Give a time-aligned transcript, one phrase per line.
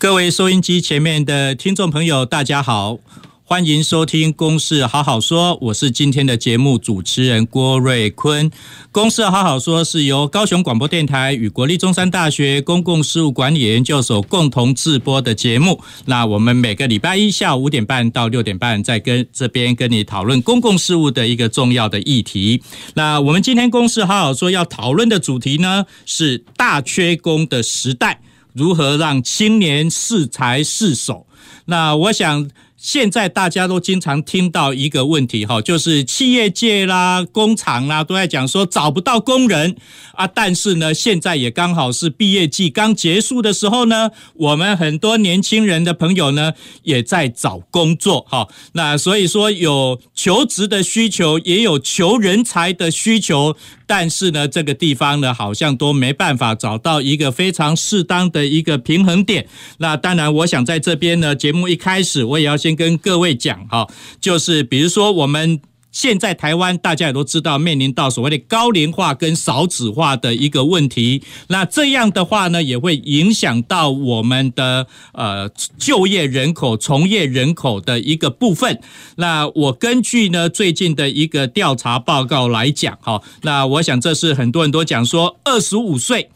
[0.00, 2.98] 各位收音机前面的听众朋友，大家好，
[3.44, 8.50] 欢迎收听《公事好好说》，我是今天的节目主持人郭瑞坤。
[8.90, 15.78] 《公事好好说》是由高雄广播电台与国立中山大学公共事务管理研究所共同制播的节目。
[16.06, 22.62] 那我们每个礼拜一下午五点半到六点半，在跟这边跟你讨论公共事务的一个重要的议题。
[22.94, 28.22] 那我们今天《公事好好说》要讨论的主题呢，是大缺工的时代。
[28.52, 31.26] 如何让青年适才适手？
[31.66, 32.50] 那我想。
[32.82, 39.76] 现在大家都经常听到一个问题哈，就是企业界啦、工厂啦都在讲说找不到工人
[40.14, 40.26] 啊。
[40.26, 48.48] 但是呢，现在也刚好是毕业季刚结束的时候呢，我们很多年轻人的朋友呢也在找工作哈。
[48.72, 53.54] 那所以说有求职的需求，也有求人才的需求，
[53.90, 59.46] 但是呢，这个地方呢好像都没办法找到一个非常适当的一个平衡点。
[59.78, 62.70] 那当然，我想在这边呢，节目一开始我也要先。
[62.80, 63.86] 跟各位讲哈，
[64.22, 65.60] 就是比如说我们
[65.92, 78.80] 现在台湾大家也都知道面临到所谓的高龄化跟少子化的一个问题，那这样的话呢，也会影响到我们的呃就业人口、从业人口的一个部分。
[79.16, 86.30] 那我根据呢最近的一个调查报告来讲哈，那我想这是很多人都讲说二十五岁。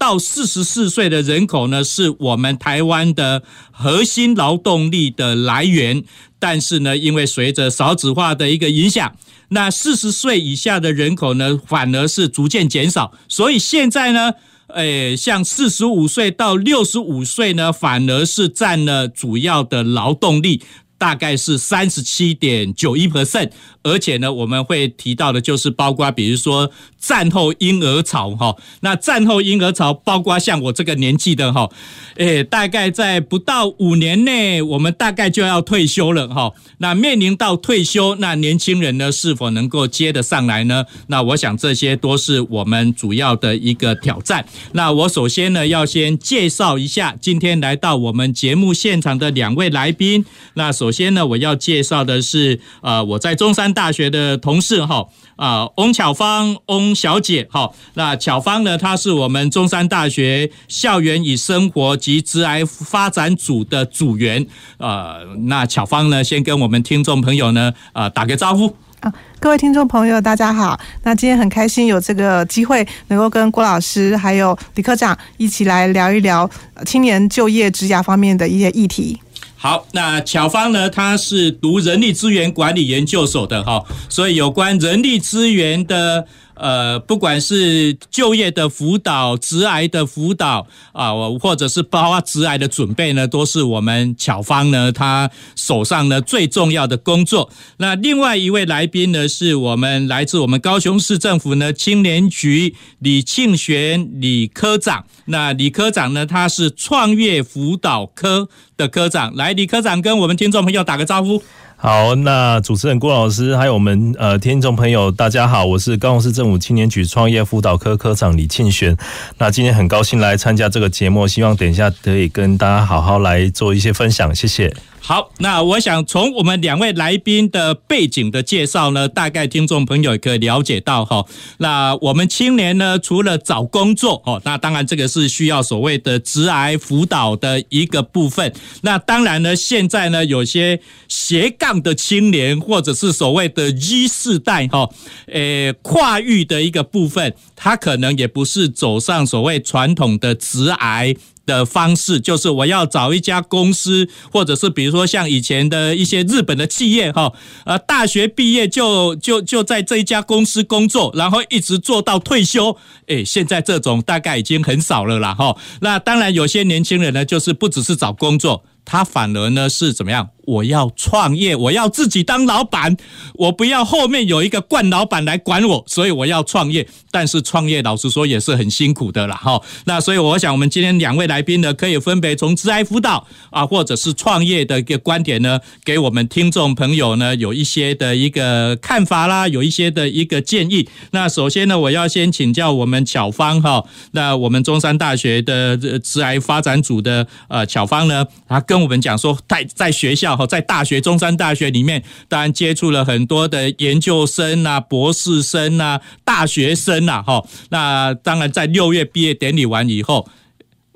[0.00, 6.02] 到四十四岁的人口呢，是我们台湾的核心劳动力的来源。
[6.38, 9.14] 但是呢，因为随着少子化的一个影响，
[9.50, 13.12] 那四十岁以下的人口呢，反而是逐渐减少。
[13.28, 14.32] 所以现在呢，
[14.68, 20.62] 诶，像四十五岁到六十五岁呢，反而是占了主要的劳动力。
[21.00, 23.50] 大概是三十七点九一 percent，
[23.82, 31.70] 而且呢，我们会提到的就是包括比如说战后婴儿潮哈，那战后婴儿潮包括像我这个年纪的哈，
[32.16, 36.52] 诶，大概在不到五年内，我们大概就要退休了哈。
[36.76, 40.84] 那面临到退休，那年轻人呢是否能够接得上来呢？
[41.06, 44.44] 那我想这些都是我们主要的一个挑战。
[44.72, 50.26] 那我首先呢要先介绍一下今天来到我们节目现场的两位来宾。
[50.54, 55.06] 那首首先呢，我要介绍的是呃，我在中山大学的同事哈
[55.36, 57.70] 啊，翁巧芳翁小姐哈。
[57.94, 64.44] 那巧芳呢，她是我们中山大学校园与生活及职涯发展组的组员
[64.78, 70.76] 呃，那巧芳呢，先跟我们听众朋友呢啊打个招呼啊，各位听众朋友，大家好。
[71.04, 76.50] 那今天很开心有这个机会，能够跟郭老师还有李科长一起来聊一聊
[76.84, 79.20] 青年就业职涯方面的一些议题。
[79.62, 86.26] 好，那巧芳呢，她是读人力资源管理研究所的哈，所以有关人力资源的。
[86.54, 91.10] 呃，不管是就业的辅导、职涯的辅导啊，
[91.40, 97.50] 或者是包括职涯的准备呢，都是我们巧芳呢他手上呢最重要的工作。
[97.78, 105.06] 那另外一位来宾呢，是我们来自我们高雄市政府呢青年局李庆玄李科长。
[105.24, 109.34] 那李科长呢，他是创业辅导科的科长。
[109.36, 111.42] 来，李科长跟我们听众朋友打个招呼。
[111.76, 118.96] 好，那主持人郭老师，还有我们呃听众朋友，大家好，我是高雄市政府青年局创业辅导科科长李庆玄。
[119.38, 124.74] 那今天很高兴来参加这个节目，希望等一下可以跟大家好好来做一些分享，谢谢。
[125.02, 131.24] 好，那我想从我们两位来宾的背景的介绍呢，大概听众朋友也可以了解到哈。
[131.58, 138.52] 那我们青年呢，除了找工作哦，那当然这个是需要所谓的职涯辅导的一个部分。
[138.82, 144.88] 那当然呢，现在呢，有些斜杠的青年，或者是所谓的 Z 世代哈，
[145.26, 151.16] 诶，跨域的一个部分，他可能也不是走上所谓传统的职涯。
[151.50, 157.32] 的方式就是我要找一家公司，或者是比如说像以前的一些日本的企业哈，
[157.64, 162.76] 呃，大学毕业就就就在这一家公司工作，然后一直做到退休。
[163.06, 165.56] 诶，现在这种大概已经很少了啦哈。
[165.80, 172.96] 那当然有些年轻人呢，就是不只是找工作，他反而呢是怎么样我要创业，我要自己当老板，
[173.34, 176.86] 我不要后面有一个惯老板来管我，所以我要创业。
[177.12, 179.36] 但是创业老实说也是很辛苦的啦。
[179.36, 179.60] 哈。
[179.84, 190.88] 那所以我想，我们今天两位来宾呢，可以分别从职涯辅导啊，或者是创业的一个观点呢，给我们听众朋友呢有一些的一个看法啦，有一些的一个建议。
[191.10, 200.29] 那首先呢，我要先请教我们巧芳哈，那我们中山大学的职涯发展组的呃巧芳呢，他跟我们讲说，在在学校。
[200.46, 207.44] 在大学，中山大学里面，当然接触了很多的研究生啊、博士生啊、大学生啊，哈。
[207.70, 210.28] 那当然，在六月毕业典礼完以后，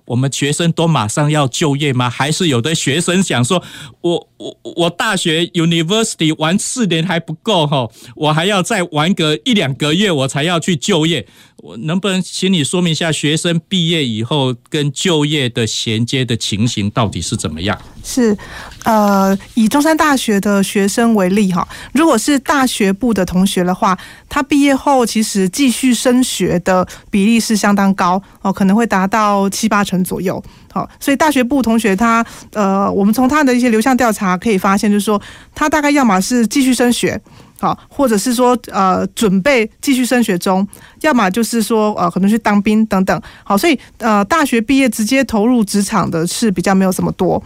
[0.07, 2.11] 我们学生都马上要就业吗？
[2.11, 3.63] 还是有的学生想说，
[4.03, 11.27] 我我我大学 University 玩四年还不够哈，我还要再玩个一两个月，我才要去就业。
[11.64, 17.81] 我能不能请你说明一下，学生毕业以后跟就业的衔接的情形到底是怎么样？
[18.05, 18.37] 是，
[18.84, 30.44] 呃，以中山大学的学生为例哈，如果是大学部的同学的话，他毕业后其实继续升学的比例是相当高哦，可能会达到七八成左右。
[30.70, 32.22] 好，所以大学部同学他，
[32.52, 35.19] 呃，我们从他的一些流向调查可以发现，就是说
[35.55, 37.19] 他大概要么是继续升学。
[37.64, 40.66] 好，或者是说，呃，准备继续升学中，
[41.00, 43.22] 要么就是说，呃，可能去当兵等等。
[43.43, 47.43] 好，所以，呃，大学毕业直接投入职场的是比较没有这么多。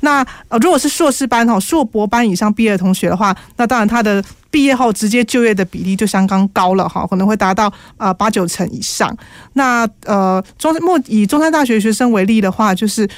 [0.00, 9.16] 那，呃，如果是硕士班哈，硕博班以上毕业的同学的话，那当然他的毕业后直接就业的比例就相当高了哈，可能会达到呃八九成以上。
[9.54, 13.08] 那，呃，中目以中山大学学生为例的话，就是。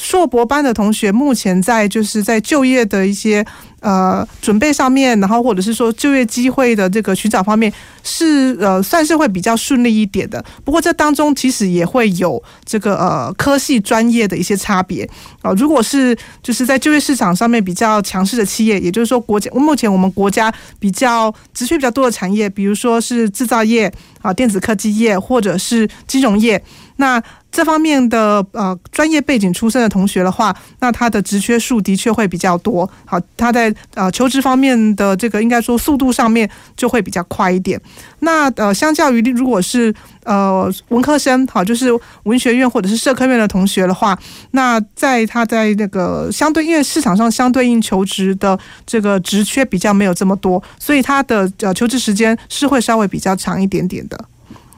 [0.00, 3.44] 硕博班的同学目前在就是在就业的一些
[3.80, 7.72] 呃准备上面，然后或者是说就业机会的这个寻找方面
[8.02, 10.44] 是呃算是会比较顺利一点的。
[10.64, 15.08] 不过这当中其实也会有这个呃科系专业的一些差别
[15.40, 15.52] 啊。
[15.52, 26.60] 如果是就是在就业市场上面比较强势的企业，也就是说国家目前我们国家比较职缺比较多的产业，比如说是制造业啊、电子科技业或者是金融业，
[26.96, 27.22] 那。
[27.52, 32.86] 这方面的呃专业背景出身的同学的话，那他的职缺数的确会比较多。
[33.06, 36.46] 好，他在呃求职方面的这个应该说速度上面
[36.76, 37.80] 就会比较快一点。
[38.18, 39.94] 那呃，相较于如果是
[40.24, 41.88] 呃文科生，好，就是
[42.24, 44.18] 文学院或者是社科院的同学的话，
[44.50, 54.26] 那在他在那个相对因为市场上相对应求职的这个职缺比较没有这么多，所以他的呃求职时间是会稍微比较长一点点的。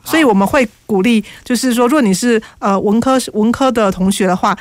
[0.08, 4.58] 所以我们会鼓励，就是说，如果你是呃文科文科的同学的话，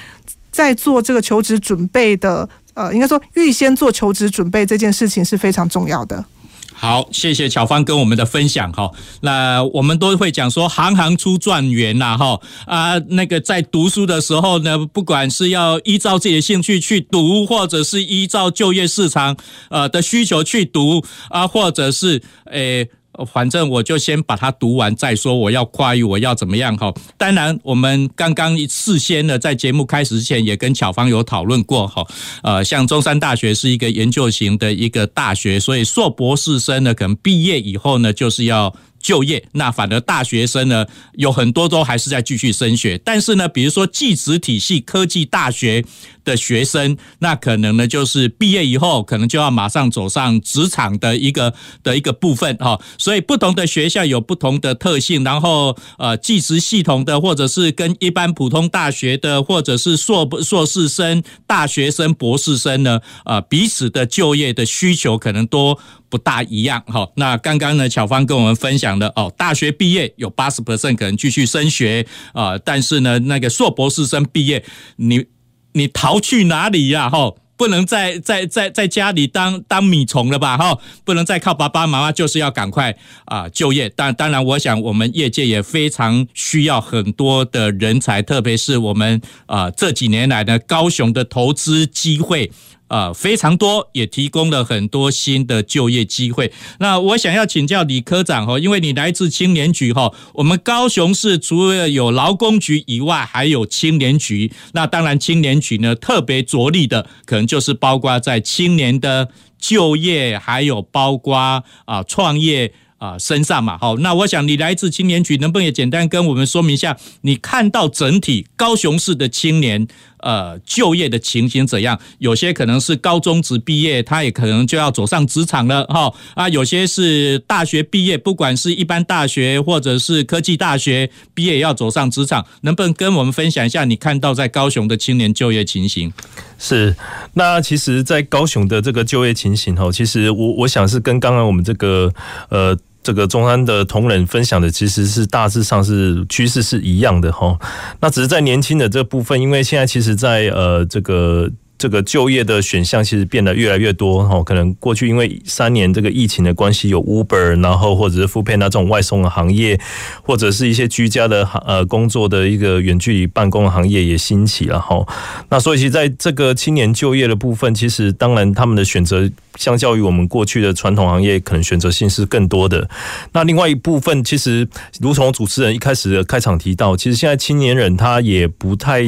[0.52, 6.26] 在做这个求职准备的，呃，应该说预先做求职准备这件事情是非常重要的。
[6.74, 8.92] 好，谢谢巧芳跟我们的分享哈。
[9.22, 19.36] 那我们都会讲说，行行出状元呐哈啊，那个在读书的时候呢，不管是要依照自己的兴趣去读，或者是依照就业市场
[19.70, 22.84] 呃的需求去读啊，或者是诶。
[22.84, 22.90] 欸
[23.26, 25.36] 反正我就先把它读完再说。
[25.36, 26.76] 我要跨域，我要怎么样？
[26.78, 32.06] 哈，当然，我们刚刚事先呢，在节目开始之前也跟巧芳有讨论过哈。
[32.44, 38.76] 呃，像中山大学是一个研究型的一个大学，所以硕博士生呢，可能毕业以后呢，就是要。
[39.00, 45.86] 就业，那反而大学生呢，有很多都还是在继续升学，但是呢，比如说技职体系科技大学
[46.28, 52.78] 的学生，那可能呢就是毕业以后，可能就要马上走上职场的一个的一个部分哈。
[52.98, 65.80] 所以不同的学校有不同的特性，然后呃，技职系统的，或者是跟一般普通大学的，或者是硕硕士生、大学生、博士生呢，呃，彼此的就业的需求可能都。
[66.10, 74.64] 不大一样哈，那刚刚呢，巧芳跟我们分享的哦，大学毕业有八十 percent 可能继续升学啊，但是呢，那个硕博士生毕业，
[74.96, 75.26] 你
[75.74, 77.10] 你逃去哪里呀？
[77.10, 80.58] 哈，不能再在在在家里当当米虫了吧？
[80.58, 82.96] 哈，不能再靠爸爸妈妈，就是要赶快
[83.26, 83.92] 啊就业。
[83.96, 92.52] 但当然，我想我们业界也非常需要很多的人才，特别是我们啊这几年来的高雄的投资机会。
[92.88, 96.52] 啊，非常多，也提供了很多新的就业机会。
[96.80, 104.52] 那我想要请教李科长哈，因为你来自青年局哈，我们高雄市除了有劳工局以外，还有青年局。
[104.74, 109.30] 那当然，青年局呢特别着力的，可能就是包括在青年的
[109.60, 112.74] 就业，还有包括啊创业。
[113.00, 119.88] 啊，身上嘛，好，那我想你来自青年局，能不能也简单跟我们说明一下，你看到整体高雄市的青年，
[120.28, 121.98] 呃就业的情形怎样？
[122.20, 136.12] 有些可能是高中职毕业，他也可能就要走上职场了哈啊，有些是大学毕业，不管是一般大学或者是科技大学毕业要走上职场，能不能跟我们分享一下你看到在高雄的青年就业情形？
[136.60, 136.94] 是，
[137.36, 142.14] 那其实，在高雄的这个就业情形哈，其实我我想是跟刚刚我们这个
[142.50, 142.78] 呃。
[143.08, 147.58] 这个中山的同仁分享的其实是大致上是趋势是一样的哈，
[148.02, 151.50] 那只是在年轻的这部分，因为现在其实在呃这个。
[151.78, 159.80] 这个就业的选项其实变得越来越多哈，可能过去因为三年这个疫情的关系，有 Uber，然后或者是 f o o p a n 这种外送的行业，
[160.24, 165.06] 或者是一些居家的行呃工作的一个远距离办公的行业也兴起了哈。
[165.50, 172.90] 那所以其实在这个青年就业的部分，其实当然他们的选择相较于我们过去的传统行业，可能选择性是更多的。
[173.34, 174.68] 那另外一部分，其实
[175.00, 179.04] 如同主持人一开始的开场提到，其实现在青年人他也不太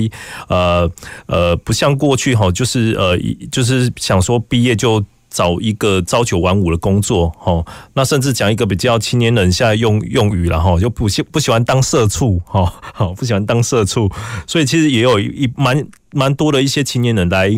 [0.47, 0.87] 呃
[1.25, 2.51] 呃不像过去哈。
[2.59, 3.17] 就是呃，
[3.49, 7.65] 就是想说毕业就找一个朝九晚五的工作，齁。
[7.93, 14.11] 那甚至讲一个比较青年人现在用用语了，齁，就不喜不喜欢当社畜，齁，好不喜欢当社畜。
[14.45, 17.49] 所以其实也有一蛮蛮多的一些青年人来，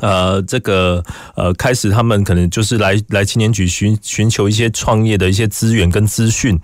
[0.00, 1.04] 呃，这个
[1.36, 6.58] 呃，开始他们可能就是来来青年局寻寻求一些创业的一些资源跟资讯。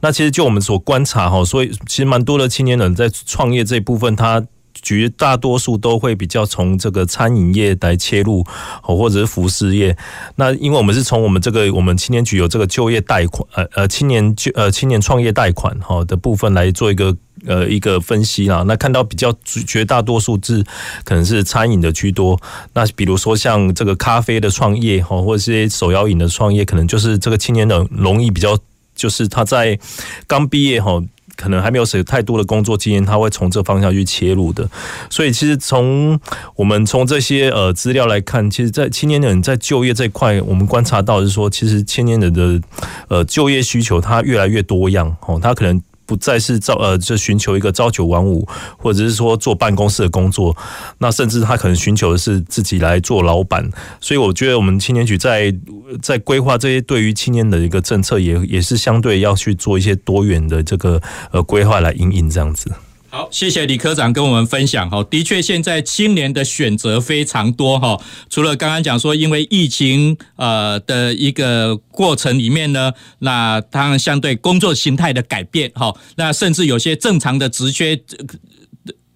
[0.00, 4.42] 那其实就我们所观察，哈，所以其实蛮多的青年人在创业这一部分，他。
[4.80, 8.44] 绝大多数都会比较从这个餐饮业来切入，
[8.82, 9.96] 或者是服饰业。
[10.36, 18.64] 那因为我们是从我们这个我们青年局有这个就业贷款，呃呃青年就呃青年创业贷款哈的部分来做一个呃一个分析啦。
[18.66, 20.64] 那看到比较绝大多数是
[21.04, 22.40] 可能是餐饮的居多。
[22.72, 28.58] 那比如说像这个咖啡的创业哈，或者是手摇饮的创业，可能就是这个青年人容易比较，
[28.96, 29.78] 就是他在
[30.26, 31.02] 刚毕业哈。
[31.36, 34.68] 可能还没有什太多的工作经验，他会从这方向去切入的。
[35.10, 36.18] 所以，其实从
[36.56, 42.60] 我们从这些呃资料来看，其实，在青年人在就业这块，我们观察到是说，其实青年人的
[43.08, 45.82] 呃就业需求它越来越多样哦，他可能。
[46.12, 50.54] 不再是朝呃，就寻求一个朝九晚五，或者是说做办公室的工作，
[50.98, 53.66] 那甚至他可能寻求的是自己来做老板。
[53.98, 55.54] 所以我觉得我们青年局在
[56.02, 61.00] 在规划这些对于青年的一个政策也，也是相对要去做一些多元的这个
[61.30, 62.70] 呃规划来引领这样子。
[63.14, 65.04] 好，谢谢李科长跟我们分享哈。
[65.04, 68.00] 的确，现在青年的选择非常多哈。
[68.30, 78.00] 除了刚刚讲说，因为疫情呃的一个过程里面呢，那当然相对工作形态的改变哈，那甚至有些正常的职缺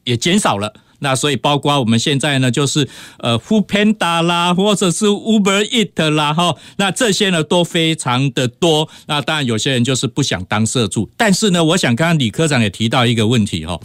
[0.04, 0.74] 也减少了。
[1.00, 2.88] 那所以包括我们现在呢，就是
[3.18, 8.88] 呃 f o o Panda 啦，或者是 Uber Eat 啦，哈，那这些呢都非常的多。
[9.06, 13.78] 那当然有些人就是不想当社助，但是呢，我想刚刚李科长也提到一个问题哈，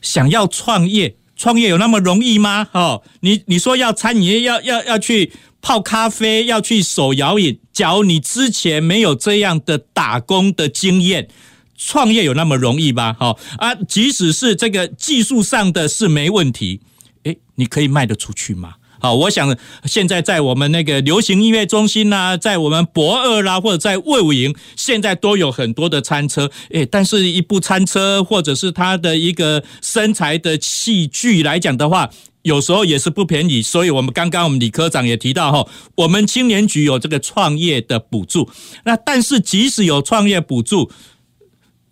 [0.00, 2.66] 想要创业，创业有那么容易吗？
[2.70, 11.28] 哈，你你说要餐饮业，要要要去泡咖啡，要去手摇饮，假如你之前没有这样的打工的经验。
[11.84, 13.16] 创业有那么容易吗？
[13.18, 16.80] 好啊，即使是这个技术上的是没问题，
[17.24, 18.74] 诶，你可以卖得出去吗？
[19.00, 32.08] 好，我想现在在我们那个流行音乐中心呐，在我们博二啦，或者在魏武营，现在都有很多的餐车，诶，但是一部餐车或者是它的一个生财的器具来讲的话，
[32.42, 33.60] 有时候也是不便宜。
[33.60, 38.48] 所以我们刚刚我们李科长也提到哈，我们青年局有这个创业的补助，
[38.84, 40.88] 那但是即使有创业补助。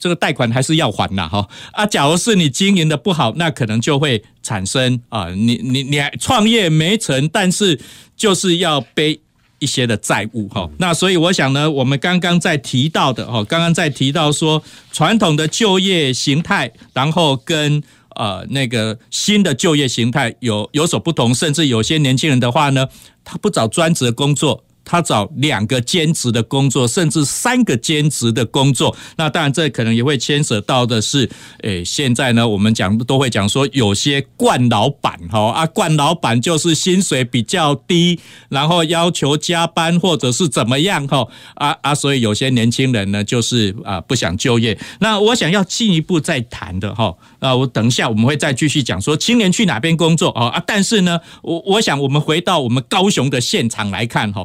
[0.01, 1.85] 这个贷款还是要还呐，哈啊！
[1.85, 7.79] 假如是你经营的不好，那可能就会产生啊，你你你创业没成，但是
[8.17, 9.21] 就是要背
[9.59, 10.69] 一些的债务，哈。
[10.79, 17.83] 那所以我想呢，我们刚刚在提到的，哈，刚刚在提到说传统的就业形态，然后跟
[18.17, 22.89] 呃那个新的就业形态有有所不同，甚至有些年轻人的话呢，
[23.23, 24.65] 他不找专职的工作。
[24.91, 28.97] 他找两个兼职的工作，甚至三个兼职的工作。
[29.17, 31.31] 那当然，这可能也会牵扯到的是，
[31.63, 38.19] 诶，现在呢，我们讲都会讲说，有些惯老板哈啊，惯老板就是薪水比较低，
[38.49, 44.77] 然后要求加班或者是怎么样哈啊啊，所以有些年轻人呢，就是啊不想就业。
[44.99, 54.45] 那我想要进一步再谈的哈啊，我等一下我们会再继续讲说青年去哪边工作啊啊，但是呢，我我想我们回到我们高雄的现场来看哈。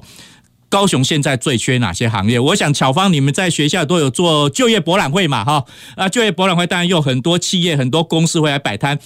[0.75, 2.38] 高雄现在最缺哪些行业？
[2.38, 5.65] 我想巧芳，你们在学校都有做就业博览会嘛，哈
[5.96, 9.00] 啊，就业博览会当然有很多企业、很多公司会来摆摊。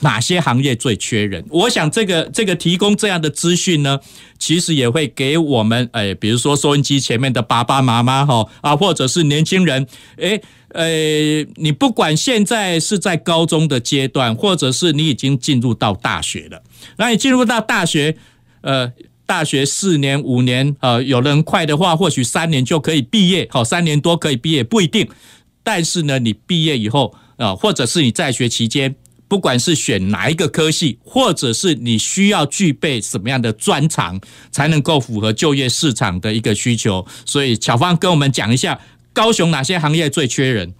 [0.00, 1.42] 哪些行业最缺人？
[1.48, 3.98] 我想这个这个提供这样的资讯呢，
[4.38, 9.86] 其实也会给我们，哎，比如说收音机前面的爸爸妈妈哈啊，或者是年轻人，
[10.18, 10.38] 哎，
[10.70, 16.62] 呃，你不管现在是在高中的阶段，或者是你已经进入到大学了，
[16.98, 18.18] 那你进入到大学，
[18.60, 18.92] 呃，
[19.26, 25.08] 大学四年五年，呃，有人快的话，或许三年就可以毕业，好，三年多可以毕业，不一定。
[25.62, 28.94] 但是呢，你毕业以后啊，或者是你在学期间。
[29.26, 34.20] 不管是选哪一个科系，或者是你需要具备什么样的专长，
[34.52, 37.04] 才能够符合就业市场的一个需求。
[37.24, 38.78] 所以巧芳跟我们讲一下，
[39.14, 40.74] 高雄哪些行业最缺人？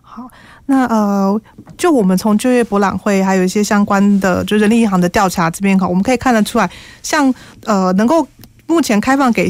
[0.00, 0.30] 好，
[0.70, 1.40] 那呃，
[1.78, 6.70] 就我们从就业博览会，还有一些相关的就人力银行的调查这边哈，我们可以看得出来，
[7.02, 7.34] 像
[7.64, 8.28] 呃，能够
[8.66, 9.48] 目前开放给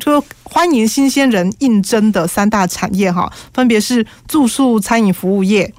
[0.00, 5.74] 说欢迎新鲜人应征的三大产业哈，分别是住宿、餐饮、服务业。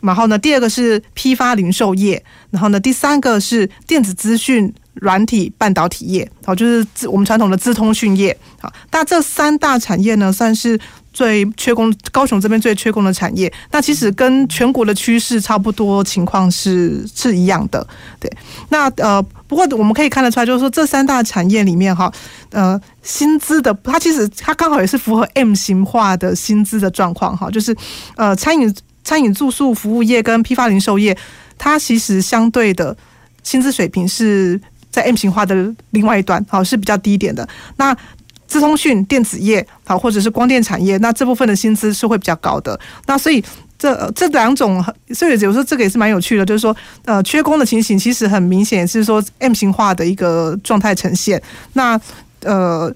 [0.00, 8.36] 然后呢，第二个是批发零售业，然后呢，第三个是电子资讯、软体、半导体业，好，就是我们传统的资通讯业。
[8.60, 10.78] 好，那这三大产业呢，算是
[11.14, 13.50] 最缺工，高雄这边最缺工的产业。
[13.70, 17.86] 那其实跟全国的趋势差不多，情况是是一样的。
[18.20, 18.30] 对，
[18.68, 22.12] 那呃，不过我们可以看得出来，就是说这三大产业里面哈，
[22.50, 27.74] 呃，薪资的它其实它刚好也是符合 M 型化的薪资的状况哈，就是
[28.16, 28.74] 呃，餐饮。
[29.06, 31.14] 餐饮、住宿、服务业跟批发零售业，
[31.58, 32.96] 它其实相对的
[33.42, 34.58] 薪资水平是
[34.90, 35.54] 在 M 型化的
[35.90, 37.46] 另外一端，好，是比较低一点的。
[37.76, 37.94] 那
[38.54, 42.78] 资通讯、电子业，好，或者是光电产业，那这部分的薪资是会比较高的。
[43.06, 43.44] 那所以
[43.76, 44.80] 这这两种，
[45.12, 51.42] 所以有时候这个也是蛮有趣的，就是说，呃，缺工的情形其实很明显是说 M 型化的一个状态呈现。
[51.72, 52.00] 那
[52.42, 52.94] 呃。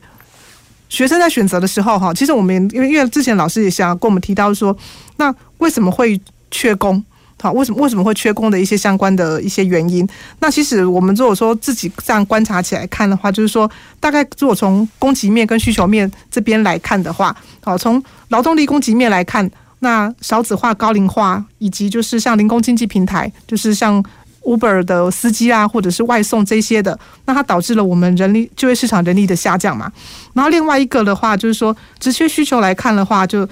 [0.91, 4.75] 学生在选择的时候，哈，其实我们因为因为之前老师也想跟我们提到说，
[5.19, 6.19] 那为什么会
[6.50, 7.05] 缺工？
[7.40, 10.07] 好，为什么为什么会缺工的一些相关的一些原因？
[10.40, 24.04] 那其实我们如果说自己这样观察起来看的话，就是说，大概如果从供给面跟需求面这边来看的话，好，从劳动力供给面来看，那少子化、高龄化，以及就是像零工经济平台，就是像。
[24.45, 29.92] Uber 的司机啊，或者是外送这些的，那它导致了我们人力就业市场人力的下降嘛。
[30.33, 33.47] 然后另外一个的话，就是说直缺需求来看的话，就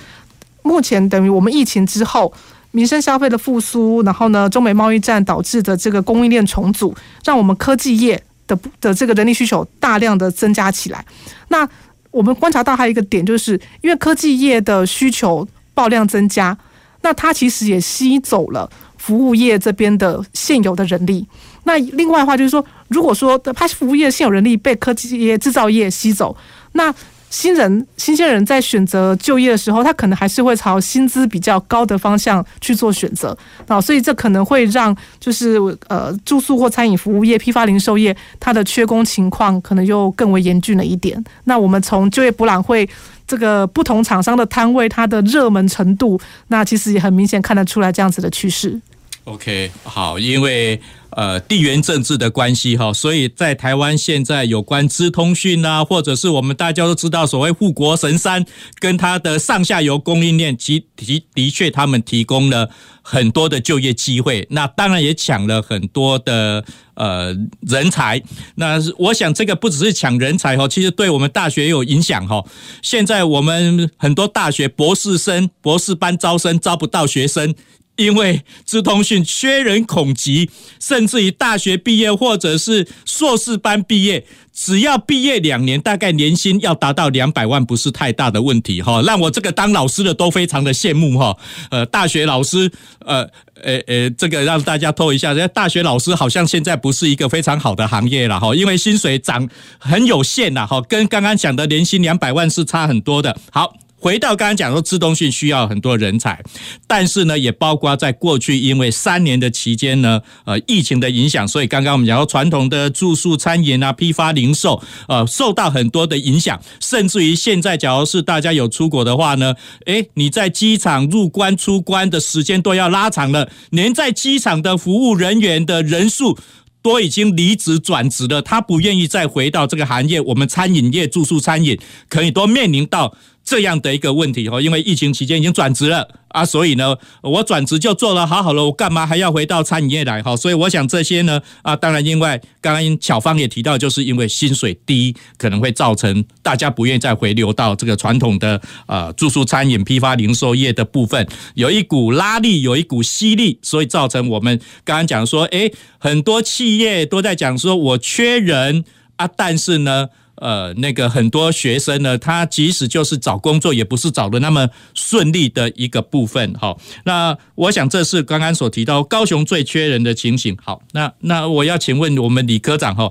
[0.63, 2.33] 目前等于我们疫情之后
[2.77, 11.03] 民生消费的复苏，然后呢，中美贸易战导致的这个供应链重组，让我们科技业的的这个人力需求大量的增加起来。
[11.49, 11.67] 那
[12.11, 16.55] 我们观察到还有一个点，就是因为科技业的需求爆量增加，
[17.01, 18.69] 那它其实也吸走了。
[18.99, 21.25] 服务业这边的现有的人力，
[21.63, 26.37] 那另外的话就是说，如果说他服务业现有人力被科技业、制造业吸走，
[26.73, 26.93] 那
[27.37, 33.37] 新人、新鲜人在选择就业的时候，他可能还是会朝薪资比较高的方向去做选择
[33.69, 41.23] 啊，所以这可能会让就是呃住宿或餐饮服务业、批发零售业它的缺工情况可能又更为严峻了一点。
[41.45, 42.89] 那我们从就业博览会
[43.27, 46.19] 这个不同厂商的摊位，它的热门程度，
[46.49, 48.81] 那其实也很明显看得出来这样子的趋势。
[49.27, 58.47] OK，好，因为呃地缘政治的关系哈，所以在台湾现在有关资通讯啊，或者是我们大家都知道所谓护国神山
[58.79, 62.71] 跟它的上下游供应链，其的的确他们提供了
[63.03, 68.23] 很多的就业机会，那当然也抢了很多的呃人才。
[68.55, 72.45] 那我想这个不只是抢人才哈，其实对我们大学也有影响哈。
[72.81, 77.53] 现在我们很多大学博士生、博士班招生招不到学生。
[77.97, 89.03] 因为资通讯缺人恐急，甚至于大学毕业或者是硕士班毕业，只要毕业两年，大概年薪要达到两百万，不是太大的问题哈。
[89.03, 91.37] 让我这个当老师的都非常的羡慕哈。
[91.71, 93.23] 呃，大学老师，呃，
[93.63, 103.39] 呃，呃，这个让大家透一下，人家大学老师好像现在不是一个非常好的行业了哈，因为薪水涨很有限呐哈，跟刚刚讲的年薪两百万是差很多的。
[103.51, 103.75] 好。
[103.99, 106.43] 回到刚刚讲说，资通讯需要很多人才，
[106.87, 119.55] 但是呢，也包括在过去因为三年的期间呢，呃，疫情的影响，所以刚刚我们讲到传统的住宿、餐饮啊、批发零售，呃，受到很多的影响，甚至于现在，假如是大家有出国的话呢，
[119.87, 126.39] 诶，你在机场入关出关的时间都要拉长了，连在机场的服务人员的人数
[126.83, 130.21] 都已经离职转职了，他不愿意再回到这个行业。
[130.21, 131.79] 我们餐饮业、住宿餐饮
[132.09, 133.17] 可以都面临到。
[133.47, 140.21] 这样的一个问题哈，因为疫情期间已经转职了啊，所以呢，我转职就做了好好了，我干嘛还要回到餐饮业来？
[140.21, 160.09] 哈，所以我想这些呢，啊，当然，因为刚刚巧芳也提到，就是因为薪水低，可能会造成大家不愿意再回流到这个传统的呃住宿餐饮批发零售业的部分，有一股拉力，有一股吸力，所以造成我们刚刚讲说，诶，很多企业都在讲说我缺人啊，但是呢。
[160.37, 166.55] 呃，那个很多学生呢，他即使就是找工作，也不是找的那么顺利的一个部分。
[166.55, 170.57] 好，那我想这是刚刚所提到高雄最缺人的情形。
[170.63, 173.11] 好，那那我要请问我们李科长哈，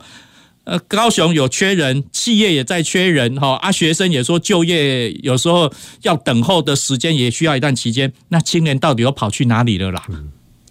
[0.66, 5.72] 呃，高雄有缺人，企业也在缺人哈，啊，学生也说就业有时候
[6.04, 10.06] 要等候的时间也需要一段期间，那青年到底又跑去哪里了啦？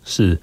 [0.05, 0.39] 是，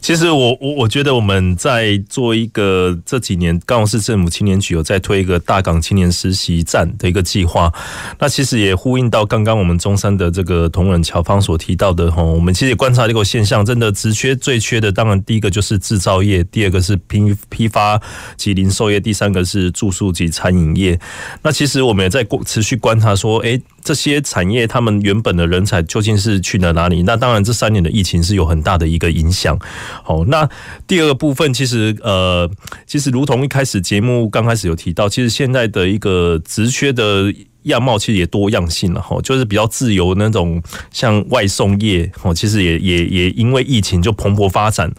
[0.00, 7.72] 其实我我我觉得我们在做一个这几年高雄市政府青年局有在推一个大港青年实习站的一个计划，
[8.18, 18.00] 那其实也呼应到刚刚我们中山的这个同仁乔芳所提到的吼，我们其实也观察这个现象，真的职缺最缺的，当然第一个就是制造业，第二个是批批发
[18.36, 20.98] 及零售业，第三个是住宿及餐饮业。
[21.42, 23.60] 那其实我们也在持续观察说，哎。
[23.86, 27.04] 这些产业，他们原本的人才究竟是去了哪里？
[27.04, 29.56] 那当然，这三年的疫情是有很大的一个影响。
[30.02, 30.48] 好，那
[30.88, 32.50] 第二个部分，其实呃，
[32.84, 37.32] 其实如同一开始节目刚开始有提到，其实现在的一个职缺的。
[37.66, 44.90] 样貌其实也多样性了哈，就是比较自由那种，像外送业哦，其实也也也因为疫情就蓬勃发展，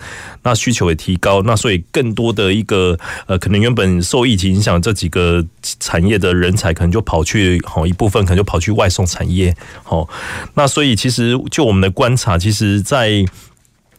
[0.43, 5.45] 那需求也提高，那所以更多的一个呃，可能原本受疫情影响这几个
[5.79, 10.07] 产业的人才，可能就跑去好一部分，可能就跑去外送产业好，
[10.53, 13.25] 那所以其实就我们的观察，其实，在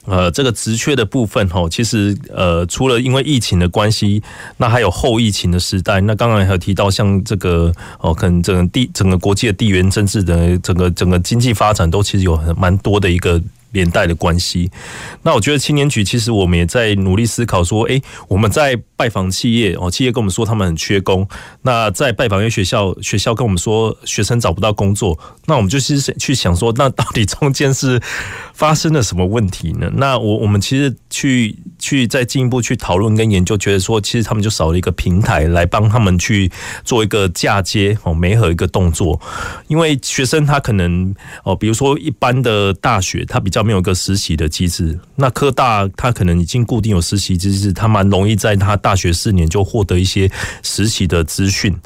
[0.08, 4.22] 呃，这个职缺的部分哈，其实呃，除了因为疫情的关系，
[4.56, 6.00] 那还有后疫情的时代。
[6.00, 13.40] 那刚刚还有提到，像这个哦，可能整个地整个国际的地缘政治的整个整个经济发展，都其实有很蛮多的一个。
[13.72, 14.70] 连带的关系，
[15.22, 21.28] 那我觉得青年局其实我们也在努力思考说，诶，我们在拜访企业哦，企业跟我们说他们很缺工，
[21.62, 28.00] 那在拜访一些学校，学校跟我们说学生找不到工作，那我们就是去想说，那到底中间是
[28.54, 29.90] 发生了什么问题呢？
[29.94, 36.50] 那我我们其实去去再进一步去讨论跟研究，觉得说其实他们就少了一个平台来帮他们去
[36.84, 39.20] 做一个嫁接哦，媒合一个动作，
[39.68, 43.58] 因为学生他可能哦，比如说一般的大学，他比较。
[43.68, 50.30] 没有一个实习的机制，那科大他可能已经固定有实习机制，他蛮容易在他大学四年就获得一些
[50.62, 51.76] 实习的资讯。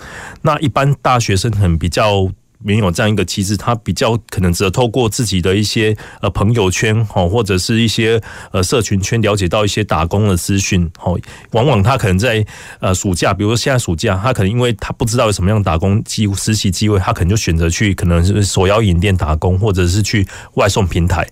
[0.43, 2.31] 那一般大学生很比较
[2.65, 8.21] 没有这样一个机制，他比较可能只透过自己的一些呃朋友圈哦，或者是一些
[8.53, 11.19] 呃社群圈了解到一些打工的资讯哦。
[11.53, 12.45] 往往他可能在
[12.81, 21.27] 呃暑假，比如说现在暑假，他可能因为他不知道有什么样打工机实习机会，他可能就选择去可能是手摇饮店打工，或者是去外送平台。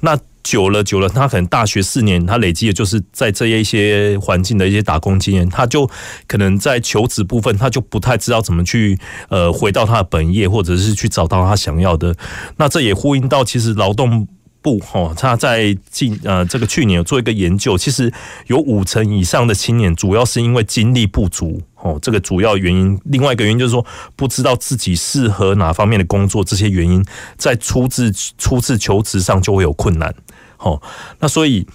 [0.00, 5.88] 那久了久了，他可能大学四年，他累积的就是在这一些环境的一些打工经验，他就
[6.26, 8.98] 可能在求职部分，他就不太知道怎么去
[9.28, 12.14] 呃回到他的本业，或者是去找到他想要的。
[12.56, 14.26] 那这也呼应到，其实劳动
[14.68, 18.12] 部哈，他在近呃这个去年有做一个研究，其实
[18.48, 23.00] 有五成以上的青年，主要是因为精力不足哦，这个主要原因。
[23.04, 27.02] 另外一个原因就是说，不知道自己适合哪方面的工作，这些原因
[27.38, 30.14] 在初次初次求职上就会有困难。
[30.58, 30.82] 好，
[31.20, 31.66] 那所以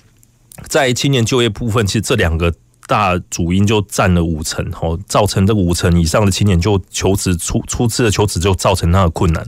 [0.67, 2.53] 在青年就业部分，其实这两个
[2.85, 9.43] 大主因就占了五成，哦，造成这五成以上的青年就求职初初次的求职就造成他的困难。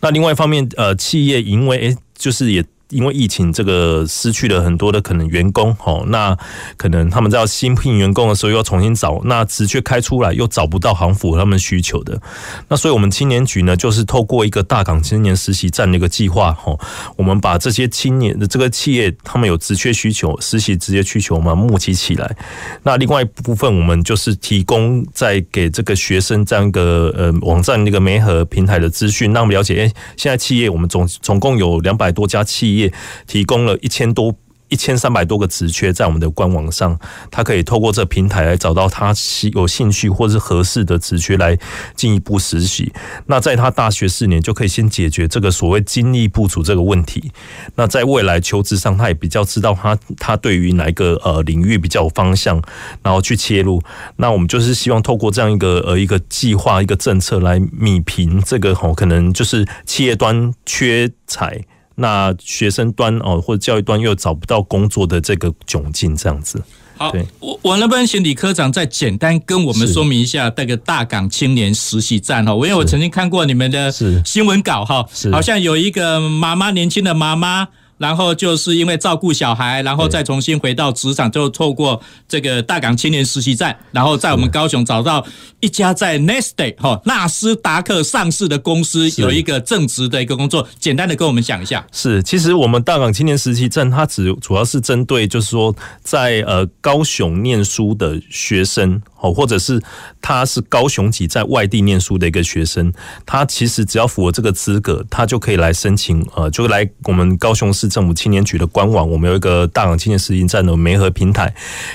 [0.00, 2.64] 那另外一方面，呃，企业因为诶，就是也。
[2.90, 6.36] 因为疫情，这个失去了很多的可能员工，哦，那
[6.76, 12.20] 可能他们在要新聘员工的时候又要重新找，那职缺开出来又找不到行符合他们需求的，
[12.68, 16.78] 那所以我们青年局呢，就是透过一个大港青年实习站的一个计划，哦，
[17.16, 22.36] 我们把这些青年的这个企业，他们有职缺需求、实习职业需求，我们募集起来。
[22.84, 32.75] 那另外一部分，我们就是提供在给这个学生这样一个呃网站那个媒合平台的资讯，让我们了解，哎，现在企业我们总总共有两百多家企业。
[32.76, 32.92] 业
[33.26, 34.34] 提供了一千多、
[34.68, 36.98] 一千三百多个职缺在我们的官网上，
[37.30, 39.14] 他可以透过这个平台来找到他
[39.54, 41.56] 有兴趣或是合适的职缺来
[41.94, 42.92] 进一步实习。
[43.26, 47.30] 那在他大学四年就可以先解决这个所谓精力不足这个问题。
[47.76, 52.60] 那在未来求职上，他也比较知道他他对于哪一个呃领域比较有方向，
[53.04, 53.80] 然后去切入。
[54.16, 61.64] 那我们就是希望透过这样一个呃一个计划一个政策来弭平这个吼可能就是企业端缺才。
[61.96, 66.62] 那学生端哦，或者教育端又找不到工作的这个窘境，这样子。
[66.96, 72.52] 好，我我能不能请李科长再简单跟我们说明一下那个大港青年实习站哈？
[72.52, 73.92] 因为我曾经看过你们的
[74.24, 77.68] 新闻稿哈，好像有一个妈妈，年轻的妈妈。
[77.98, 85.24] 然后就是因为照顾小孩，然后再重新回到职场，就透过这个大港青年实习站，然后在我们高雄找到
[85.60, 90.66] 一家在 Nasdaq 哈纳斯达克上市的公司，有一个正职的一个工作。
[90.78, 91.86] 简单的跟我们讲一下。
[91.92, 99.00] 是，其实我们大港青年实习站，它只主要是针对就是说在呃高雄念书的学生。
[99.32, 99.82] 或者是
[100.20, 102.92] 他是高雄籍在外地念书的一个学生，
[103.24, 111.54] 他其实只要符合这个资格，他就可以来申请，呃，就来我们高雄市政府青年局的官网，我们有一个大港青年实习站的媒合平台，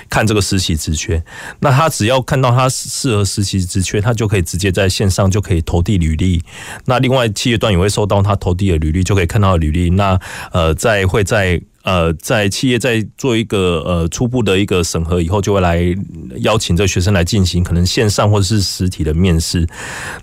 [0.10, 1.24] 看这个实习职缺。
[1.60, 6.41] 那他只要看到他适合实习职缺，他就可以直接在线上就可以投递履历。
[6.86, 9.89] 那另外企业端也会收到他投递的履历，就可以看到履历。
[9.91, 10.20] 那
[10.52, 11.62] 呃，在会在。
[11.84, 15.82] 呃，在企业在做一个呃初步的一个审核以后，就会来
[16.41, 19.67] 邀请这个学生来进行可能线上或者是实体的面试。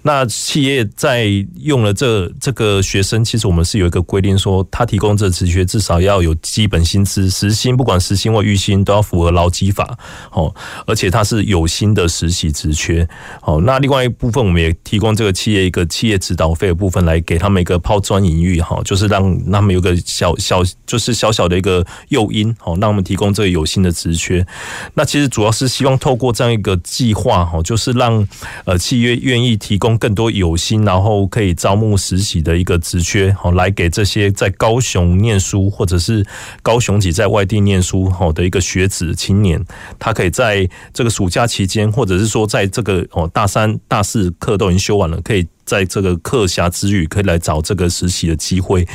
[0.02, 9.98] 那企业在用了这这个学生，其实我们是有一个规定说，他提供这职缺至少要有基本薪资，实薪不管实薪或预薪都要符合劳基法
[10.30, 10.54] 哦，
[10.86, 13.08] 而且他是有薪的实习职缺
[13.42, 13.60] 哦。
[13.64, 21.47] 那另外一部分，我们也提供这个企业一个企业指导费的部分，来给他们一个抛砖引玉哈，就是让他们有个小小就是小小。
[21.48, 24.46] 的一个诱因，好，让我们提供这个有薪的职缺。
[24.94, 28.26] 那其实主要是希望透过这样一个计划，哈，就是让
[28.64, 36.24] 呃企业愿意提供更多有薪，然后可以招募实习的一个职缺，好，来给这些在高雄念书或者是
[36.62, 39.64] 高雄籍在外地念书好的一个学子青年，
[39.98, 45.46] 他可以在这个暑假期间，或者是说在这个哦大三、大四课都已经修完了，可以。
[45.68, 48.88] 在这个课暇之余，可以来找这个实习的机会。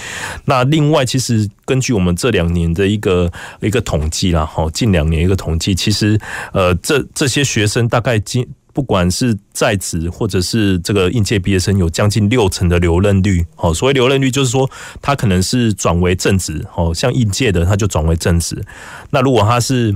[0.46, 3.32] 那另外，其实根据我们这两年的一个
[3.62, 6.20] 一个统计啦，哈，近两年一个统计，其实
[6.52, 13.46] 呃，这这些学生大概今不管是在职或者是这个应届毕业生，有将近六成的留任率。
[13.58, 14.68] 哦，所谓留任率，就是说
[15.00, 18.60] 他可能是转为正职，哦，像应届的他就转为正职。
[19.12, 19.96] 那如果他是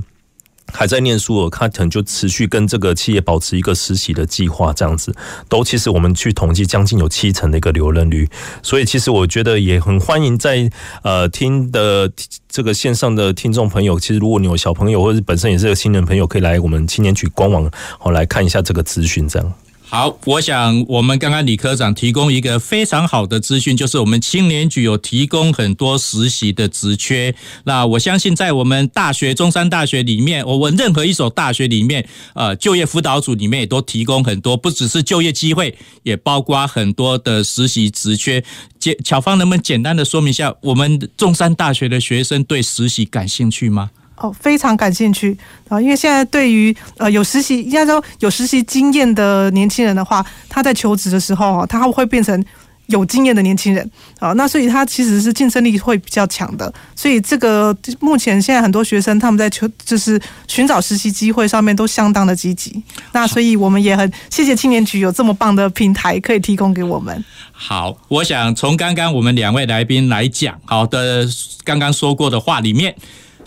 [0.72, 5.14] 还在念书，他可能就持续跟这个企业保持一个实习的计划，这样子
[5.48, 8.28] 都其实我们去统计，将近有七成的一个留任率。
[8.62, 10.70] 所以其实我觉得也很欢迎在
[11.02, 12.10] 呃听的
[12.48, 19.52] 这个线上的听众朋友，其实如果你有小朋友或者本身也是个新人朋友，可以来我们青年局官网好来看一下这个资讯，这样。
[19.90, 27.34] 好，我想我们刚刚李科长提供一个非常好的资讯，就是我们青年局有提供很多实习的职缺。
[27.64, 38.44] 那我相信在我们大学，中山大学里面，我问任何一所大学里面，呃，就业辅导组里面也都提供很多，不只是就业机会，也包括很多的实习职缺。
[38.78, 43.90] 简巧芳能不能简单的说明一下，我们中山大学的学生对实习感兴趣吗？
[44.20, 45.36] 哦，非常感兴趣
[45.68, 45.80] 啊！
[45.80, 52.44] 因为现在对于呃有实习，应该说有实习经验的年轻人的话，他在求职的时候，他会变成
[52.86, 54.32] 有经验的年轻人啊。
[54.32, 56.72] 那所以他其实是竞争力会比较强的。
[56.96, 62.82] 所以这个目前现在很多学生他们在求就是寻找实习机会上面都相当的积极。
[63.12, 67.24] 那所以我们也很谢谢青年局有这么棒的平台可以提供给我们。
[67.52, 71.24] 好，我想从刚刚我们两位来宾来讲，好的，
[71.62, 72.96] 刚刚说过的话里面。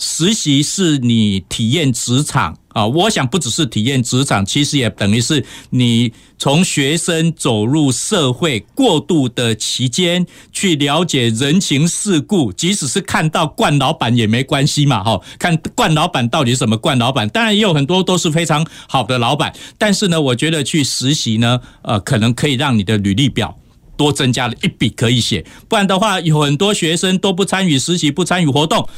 [0.01, 23.55] 实习是你体验职场啊，我想不只是体验职场，其实也等于是你从学生走入社会过渡的期间，去了解人情世故，即使是看到惯老板也没关系嘛，哈，看惯老板到底是什么惯老板，当然也有很多都是非常好的老板，但是呢，我觉得去实习呢，呃，可能可以让你的履历表。
[24.01, 28.89] 多增加了一笔可以写，不然的话有很多学生都不参与实习，不参与活动，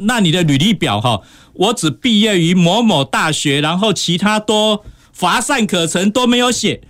[0.00, 1.22] 那你的履历表哈，
[1.54, 6.82] 我只毕业于某某大学，然后其他都乏善可陈，都没有写。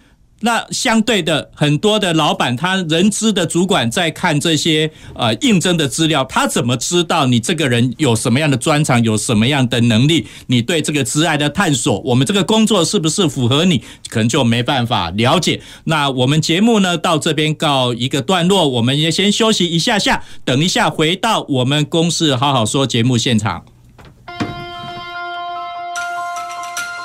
[0.42, 10.26] 那相对的，很多的老板，他人资的主管在看这些呃应征的资料，他怎么知道你这个人有什么样的专长，有什么样的能力？
[10.48, 13.82] 你对这个职爱的探索，我们这个工作是不是符合你？
[14.08, 15.60] 可能就没办法了解。
[15.84, 23.64] 那我们节目呢，到这边告一个段落，我们也先休息一下下，等一下回到我们公事好好说节目现场。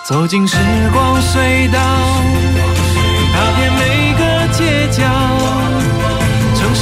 [0.05, 0.57] 走进时
[0.93, 2.36] 光隧道。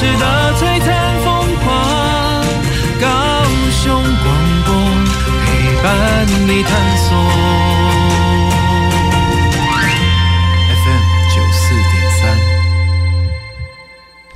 [0.06, 1.28] 城市的璀璨风
[1.64, 1.66] 光，
[3.02, 3.08] 高
[3.72, 4.26] 雄广
[4.66, 4.70] 播
[5.46, 5.48] 陪
[5.82, 5.86] 伴
[6.48, 7.45] 你探索。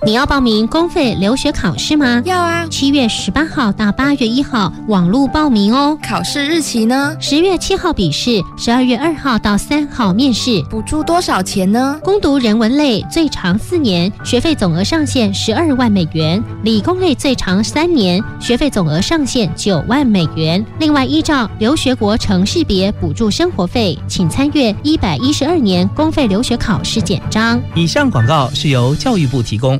[0.05, 2.21] 你要报名公费留学考试吗？
[2.25, 5.97] 要啊，七月十八号到八月一号网络报名哦。
[6.01, 7.13] 考试日期呢？
[7.19, 10.63] 十月七号笔试，十二月二号到三号面试。
[10.69, 11.99] 补助多少钱呢？
[12.01, 20.65] 攻读人文类最长四年，学费总额上限十二万美元；理工类最长三年，学费总额上限九万美元。
[20.79, 27.61] 另外，依照留学国城市别补助生活费，请参阅一百一十二年公费留学考试简章。
[27.75, 29.79] 以上广告是由教育部提供。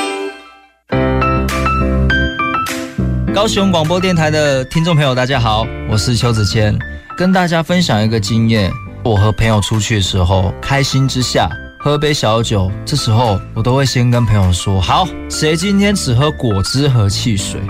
[3.33, 6.77] 高雄广播电台的听众朋友，大家好，我是邱子谦，
[7.15, 8.69] 跟大家分享一个经验。
[9.03, 17.61] 我和朋友出去的时候，开心之下喝杯小酒，这时候我都会先跟朋友说：好，谁今天只喝果汁和汽水，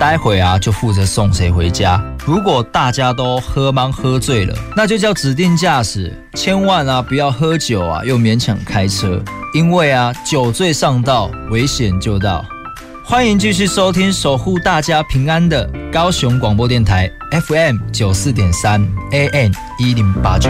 [0.00, 2.02] 待会啊就负责送谁回家。
[2.24, 12.42] 如果大家都喝茫喝醉了，那就叫指定驾驶，千万啊不要喝酒啊又勉强开车，因为啊酒醉上道，危险就到。
[13.04, 17.10] 欢迎继续收听守护大家平安的高雄广播电台
[17.46, 20.48] FM 九四点三，AN 一零八九。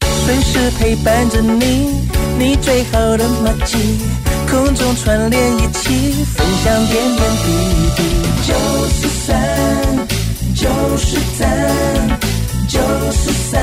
[0.00, 2.02] 随时陪伴着你，
[2.38, 3.98] 你最好的默契，
[4.50, 7.46] 空中串联一起，分享点点滴
[7.96, 8.02] 滴。
[8.46, 8.54] 九
[8.88, 9.36] 四三，
[10.54, 12.18] 九四三，
[12.68, 12.80] 九
[13.10, 13.62] 四三，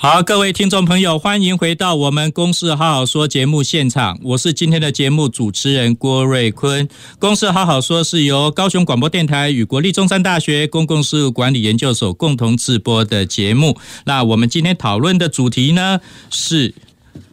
[0.00, 4.16] 好，各位听众朋友，欢迎回到我们《公事好好说》节目现场。
[4.22, 6.86] 我是今天的节目主持人郭瑞坤。
[7.18, 13.76] 《公事好好说》是由高雄广播电台与国立中山大学公共事务管理研究所共同制播的节目。
[14.04, 15.98] 那我们今天讨论的主题呢
[16.30, 16.72] 是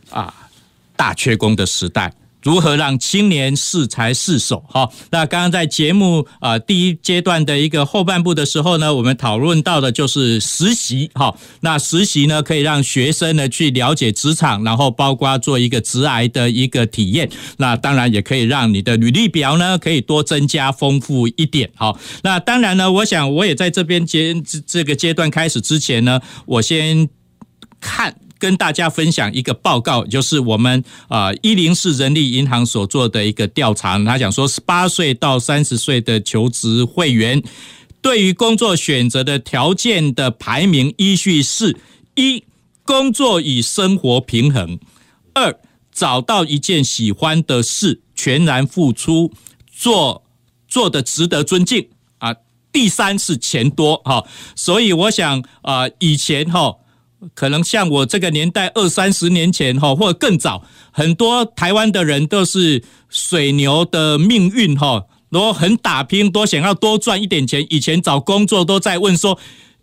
[0.10, 0.34] 啊，
[0.96, 2.16] 大缺工的时代。
[2.46, 4.64] 如何让青年适才适手？
[4.70, 11.10] 哈，那刚刚在节目啊第一阶段的一个后半部的时候呢，我们讨论到的就是实习。
[11.16, 17.28] 哈，那实习呢可以让学生呢去了解职场，然后包括做一个职涯的一个体验。
[17.58, 21.72] 那当然也可以让你的履历表呢可以多增加丰富一点。
[21.74, 24.36] 好，那当然呢，我想我也在这边阶
[24.68, 27.10] 这个阶段开始之前呢，我先
[27.82, 28.16] 看。
[28.38, 33.98] 跟大家分享一个报告，就是我们啊一零四人力银行所做的一个调查。
[34.04, 37.42] 他讲说，十八岁到三十岁的求职会员，
[38.02, 41.78] 对于工作选择的条件的排名依序是：
[42.16, 42.44] 一、
[42.84, 44.78] 工作与生活平衡；
[45.34, 45.58] 二、
[45.92, 49.32] 找到一件喜欢的事，全然付出，
[49.72, 50.24] 做
[50.68, 52.34] 做的值得尊敬啊；
[52.72, 54.26] 第三是钱多哈。
[54.56, 56.76] 所以我想啊，以前哈。
[57.34, 67.66] 可能像我这个年代，二三十年前哈，或者更早，很多台湾的人都是水牛的命运哈，都很打拼，多想要多赚一点钱。
[67.70, 69.40] 以前找工作都在问说：“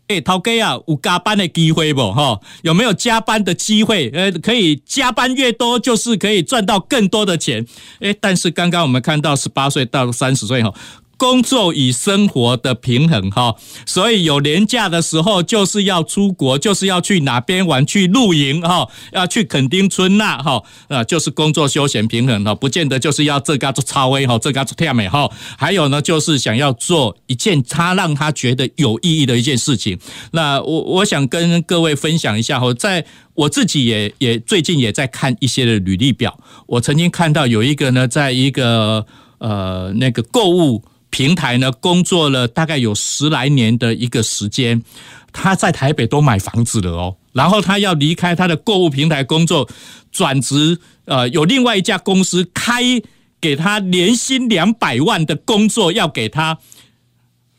[0.08, 2.12] 哎，涛哥啊，有加班的机会不？
[2.12, 4.10] 哈，有没有加班的机会？
[4.14, 7.66] 呃，可以加班越多，就是可以赚到更多的钱。
[8.00, 10.72] 哎，但是刚刚我们看到十八岁到三十岁哈。
[11.16, 13.54] 工作与生活的平衡，哈，
[13.86, 29.96] 所以有年假的时候，就是要出国，就是要去哪边玩，去露营，哈，要去垦丁村那，哈，啊，就是工作休闲平衡，哈，不见得就是要这个做超威，哈，这个做跳美，哈，还有呢，就是想要做一件他让他觉得有意义的一件事情。
[30.32, 39.06] 那我我想跟各位分享一下，哈，在我自己也也最近也在看一些的履历表，我曾经看到有一个呢，在一个
[39.38, 40.82] 呃那个购物。
[41.12, 44.82] 平台呢，工作了大概有十来年的一个时间，
[45.30, 47.16] 他在台北都买房子了哦。
[47.32, 49.68] 然后他要离开他的购物平台工作，
[50.10, 52.82] 转职，呃，有另外一家公司开
[53.40, 56.58] 给他年薪两百万的工作要给他，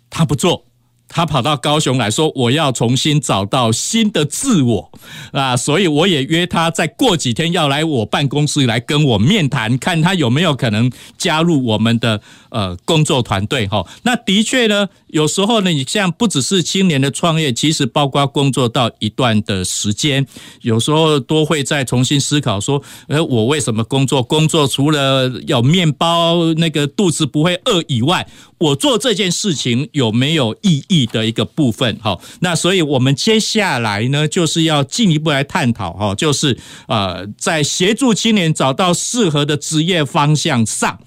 [0.09, 0.65] 他不做，
[1.13, 4.91] 他跑到高雄来说，我要重新找到新的自我
[5.31, 13.85] 啊，所以我也约他再过几天要来我办公室来跟我面谈，看他有没有可能加入我们的呃工作团队哈。
[14.01, 20.25] 那的确呢，有时候呢，你像不只是青年的创业，其实包括工作到一段的时间，
[20.61, 24.23] 有时候都会再重新思考说，呃，我为什么工作？
[24.23, 31.99] 工作除了有面包，那个肚子不会饿以外，我做这件事情有没有意义的一个部分？
[32.01, 40.99] 好，那所以我们接下来呢，就是要进一步来探讨哈，就是呃，在协助青年找到适合的职业方向上。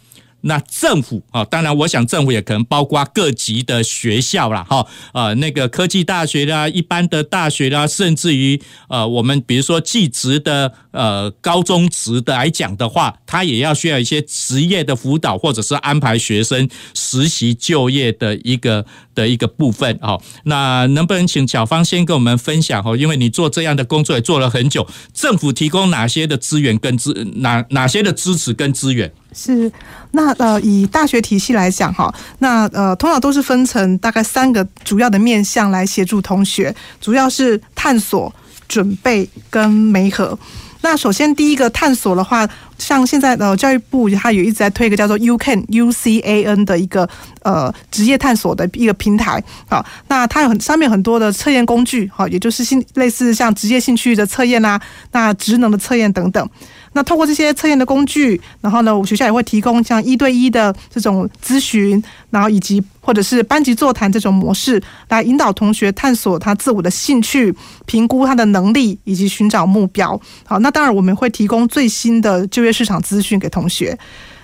[0.47, 20.23] 那政府啊，当然，我想政府也可能包括各级的学校啦，哈，呃，那个科技大学啦，一般的大学啦，甚至于呃，我们比如说技职的呃高中职的来讲的话，他也要需要一些职业的辅导，或者是安排学生实习就业的一个的一个部分哦。
[20.45, 22.97] 那能不能请小芳先跟我们分享哦？
[22.97, 29.13] 因为你做这样的工作也做了很久，政府提供哪些的资源跟资哪哪些的支持跟资源？
[29.39, 29.71] 是，
[30.13, 38.35] 那呃，以大学体系来讲哈，那呃，通常都是分成大概三个主要的面向来协助同学，主要是探索、
[38.67, 40.39] 准备跟媒合。
[40.81, 47.07] 那首先第一个探索的话，像现在的教育部它有一直在推一个叫做 UCAN U C A N 的一个
[47.43, 54.81] 呃职业探索的一个平台啊，那它有很上面很多的测验工具哈，也就是新类似像职业兴趣的测验啊，
[55.13, 56.49] 那职能的测验等等。
[56.97, 70.19] 那透过这些测验的工具，然后呢，我学校也会提供像一对一的这种咨询，然后以及或者是班级座谈这种模式，来引导同学探索他自我的兴趣，评估他的能力，以及寻找目标。
[70.47, 73.99] 好，那当然我们会提供最新的就业市场资讯给同学。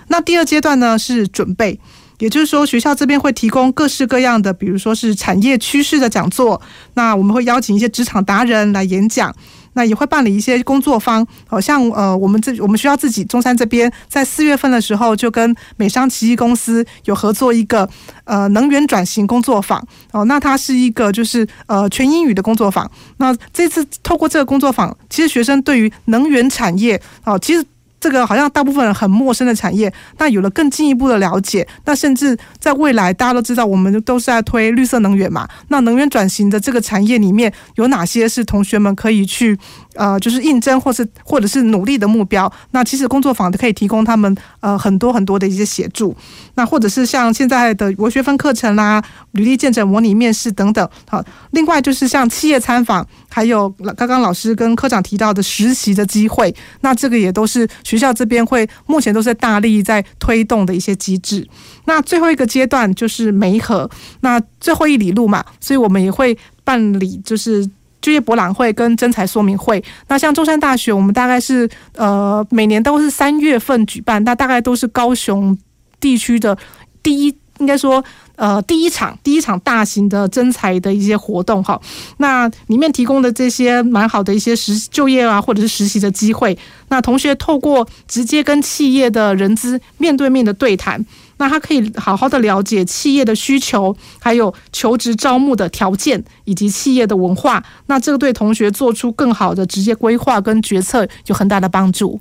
[0.08, 1.80] 那第二阶段呢是准备，
[2.18, 6.60] 也就是说学校这边会提供各式各样的，比如说是产业趋势的讲座，
[6.92, 9.34] 那我们会邀请一些职场达人来演讲。
[9.74, 17.88] 那也会办理一些工作坊，好像呃，我们这我们学校自己中山这边在四月份的时候就跟美商奇异公司有合作一个
[18.24, 22.90] 呃能源转型工作坊哦，那它是一个就是呃全英语的工作坊。
[23.18, 27.64] 那这次透过这个工作坊，其实学生对于能源产业哦，其实。
[28.02, 35.48] 这个好像大部分人很陌生的产业，那有了更进一步的了解，那甚至在未来，大家都知道，我们都是在推绿色能源嘛。
[35.68, 39.56] 那能源转型的这个产业里面，有哪些是同学们可以去
[39.94, 42.50] 呃，就是应征或是或者是努力的目标？
[42.70, 46.16] 那其实工作坊可以提供他们呃很多很多的一些协助。
[46.54, 50.88] 那或者是像现在的微学分课程啦、履历见证、模拟面试等等。
[51.08, 57.68] 好，另外就是像企业参访，还有刚刚老师跟科长提到的实习的机会，那这个也都是。
[57.84, 61.46] 学校这边会目前都是大力在推动的一些机制。
[61.84, 63.90] 那最后一个阶段就是媒合，
[64.20, 67.68] 那最后一里路嘛，所以我们也会办理就是
[68.02, 69.82] 就业博览会跟征才说明会。
[70.08, 75.56] 那像中山大学，我们大概是呃每年都是三月份举办，那大概都是高雄
[75.98, 76.58] 地区的
[77.02, 78.04] 第一，应该说。
[78.34, 81.80] 呃，第一场第一场大型的征才的一些活动哈，
[82.16, 91.04] 那里面提供的这些蛮好的一些实就业啊，或者是实习的机会，那同学透过直接跟企业的人资面对面的对谈，
[91.42, 102.20] 那他可以好好的了解企业的需求，还有求职招募的条件以及企业的文化，那这个对同学做出更好的职业规划跟决策有很大的帮助。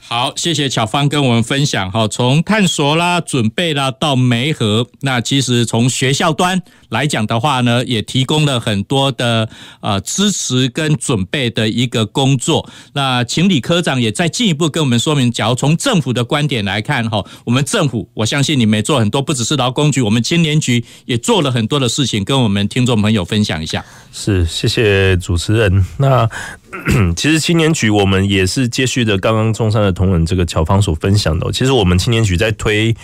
[0.00, 6.62] 好，谢谢巧芳跟我们分享哈，从探索啦、准备啦到媒合，那其实从学校端
[6.92, 9.48] 来讲的话呢，也提供了很多的
[9.80, 12.68] 呃支持跟准备的一个工作。
[12.92, 23.84] 那请李科长也再进一步跟我们说明，假如从政府的观点来看哈，我们政府我相信你们也做很多，不只是劳工局，我们青年局也做了很多的事情，跟我们听众朋友分享一下。
[24.12, 25.84] 是，谢谢主持人。
[25.96, 26.28] 那
[27.16, 31.50] 其实青年局我们也是接续着刚刚中山的同仁这个巧芳所分享的。
[31.52, 32.94] 其实我们青年局在推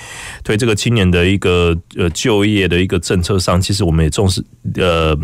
[0.43, 5.17] 推这个青年的一个呃就业的一个政策上，其实我们也重视呃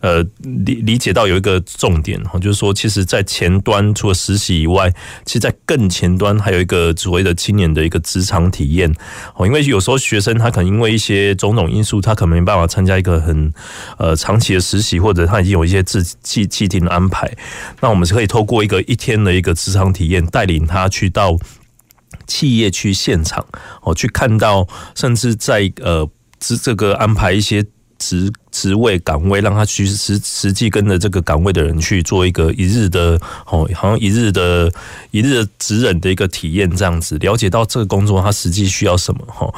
[0.00, 4.90] 呃理理解到有一个重点哈，就是说，其实，在前端除了实习以外，
[5.24, 8.92] 其实，在更前端还有一个所谓的青年的一个职场体验
[9.36, 9.46] 哦。
[9.46, 13.52] 因为有时候学生他可能因为一些种种因素，他可能没办法参加一个很
[13.98, 15.18] 呃长期的实习或者。
[15.28, 17.30] 他已经有一些自既既定的安排，
[17.82, 21.36] 那我们是可以透过一个一天的一个职场体验，带领他去到
[22.26, 23.44] 企业去现场
[23.82, 26.08] 哦，去看到，甚至在呃
[26.40, 27.62] 这这个安排一些
[27.98, 28.32] 职。
[28.58, 33.12] 职位岗位，让他去实实际跟着这个岗位的人去做一个一日的
[33.46, 34.68] 哦，好像一日的
[35.12, 39.48] 一日的职人的一个体验，这样子了解到这个工作他实际需要什么哈。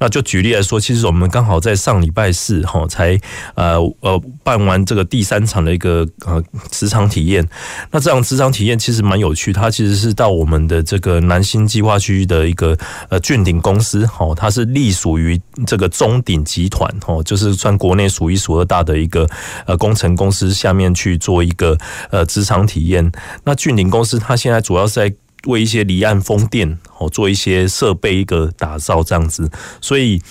[0.00, 3.16] 那就举例来说，其实我们刚好在上礼拜四哈才
[3.54, 6.42] 呃呃办完这个第三场的一个呃
[6.72, 7.48] 职场体验。
[7.92, 12.76] 那这场职场体验其实蛮有趣，它其实是到我们的这个南新计划区的一个
[13.08, 19.28] 呃峻鼎公司哈，它是隶属于这个中鼎集团哈，就是算国内数一数二大的一个
[19.66, 21.76] 呃工程公司下面去做一个
[22.10, 23.12] 呃职场体验。
[23.44, 25.14] 那峻岭公司它现在主要是在
[25.46, 30.22] 为一些离岸风电哦做一些设备一个打造这样子，所以。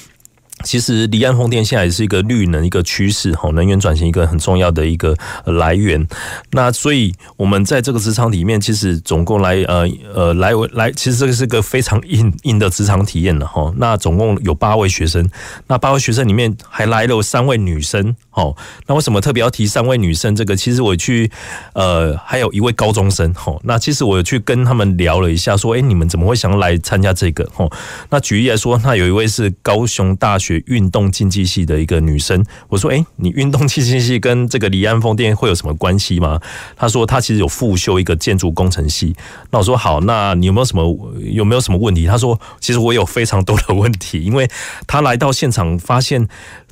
[0.63, 6.05] 其实离岸风电现在也是一个绿能一个趋势，哈，能源转型一个很重要的一个来源。
[6.51, 13.71] 那所以我们在这个职场里面，其实总共来呃呃来来，其实这个是个非常硬硬的职场体验了哈。
[13.77, 15.29] 那总共有八位学生，
[15.67, 18.55] 那八位学生里面还来了三位女生，哦。
[18.85, 20.33] 那为什么特别要提三位女生？
[20.33, 21.29] 这个其实我去
[21.73, 23.59] 呃还有一位高中生，哦。
[23.63, 27.43] 那其实我去跟他们聊了一下，说，哎，你们怎么会想要来参加这个？
[27.57, 27.69] 哦。
[28.09, 30.63] 那举例来说，那有一位是高雄大学。
[30.67, 36.41] 运动竞技系的一个女生，我说：“哎，你运动竞技系跟这个离岸风电会有什么关系吗？”
[36.75, 39.15] 她说：“她其实有复修一个建筑工程系。”
[39.49, 40.83] 那我说：“好，那你有没有什么
[41.31, 44.49] 有没有什么问题？”她说：“其实我有非常多的问题，因为
[44.85, 46.27] 她来到现场发现。”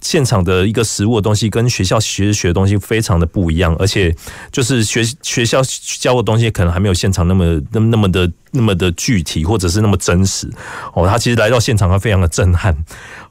[0.06, 4.16] 现场的一个实物的东西跟学校学学的东西非常的不一样，而且
[4.52, 5.60] 就是学学校
[6.00, 10.48] 教的东西可能还没有现场那么那么的那么的具体，或者是那么真实
[10.94, 11.08] 哦。
[11.08, 12.78] 他其实来到现场，他非常的震撼。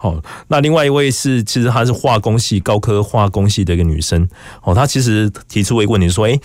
[0.00, 4.28] 哦，那另外一位是，其实她是化工系高科化工系的一个女生
[4.64, 6.40] 哦，她其实提出一个问题说，诶。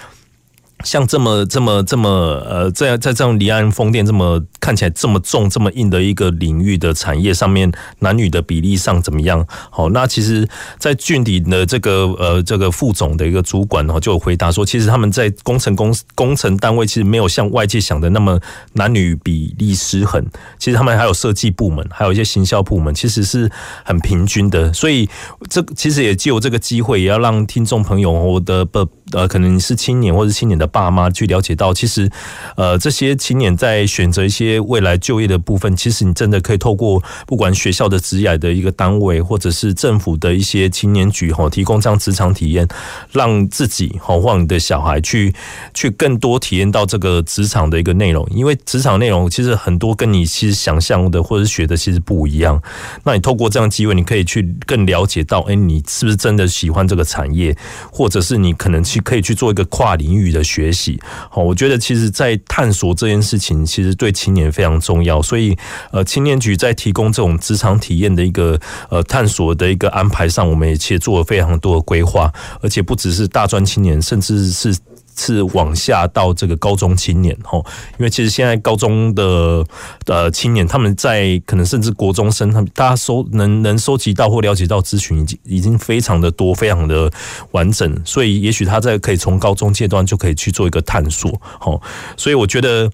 [0.86, 2.10] 像这么这么这么
[2.48, 7.70] 呃，在在这种离岸风电这么看起来这么重这么硬的一个领域的产业上面，
[8.00, 9.46] 男女的比例上怎么样？
[9.70, 18.40] 好，那其实，在峻鼎的这个呃这个副总的一个主管哦，就有回答说，其实他们在工程公工程单位其实没有像外界想的那么
[18.74, 20.26] 男女比例失衡，
[20.58, 23.52] 其实他们还有设计部门，还有一些行销部门，其实是
[23.84, 24.72] 很平均的。
[24.72, 25.10] 所以
[25.50, 30.69] 这其实也借由这个机会，也要让听众朋友，我的不呃，可能是青年或者青年的。
[30.70, 32.10] 爸妈去了解到，其实，
[32.56, 42.68] 呃，这些青年在选择一些未来就业的部分，其实你真的可以透过不管学校的职涯的一个单位，或者是政府的一些青年局哈，提供这样职场体验，
[43.12, 45.34] 让自己哈或你的小孩去
[45.74, 48.26] 去更多体验到这个职场的一个内容。
[48.32, 52.62] 因为职场内容其实很多跟你其实想象的或者是学的其实不一样。
[53.04, 57.56] 那你透过这样机会，你可以去更了解到，哎，你是不是真的喜欢这个产业，
[57.92, 60.59] 或者是你可能去可以去做一个跨领域的学。
[60.60, 61.00] 学习
[61.30, 65.22] 好，我觉得其实，在探索这件事情，其实对青年非常重要。
[65.22, 65.58] 所以，
[65.92, 72.32] 呃，青年局在提供这种职场体验的一个呃探索的一个安排上，我们也其实做了非常多的规划，
[72.62, 74.76] 而且不只是大专青年，甚至是。
[75.20, 77.58] 是往下到这个高中青年哈，
[77.98, 79.66] 因为其实现在高中的
[80.06, 87.12] 呃青年，他们在可能甚至国中生，他们大家收能能收集到或了解到咨询已经已经非常的多，非常的
[87.52, 91.82] 完整，所以也许他在可以从高中阶段就可以去做一个探索，好，
[92.16, 92.90] 所以我觉得。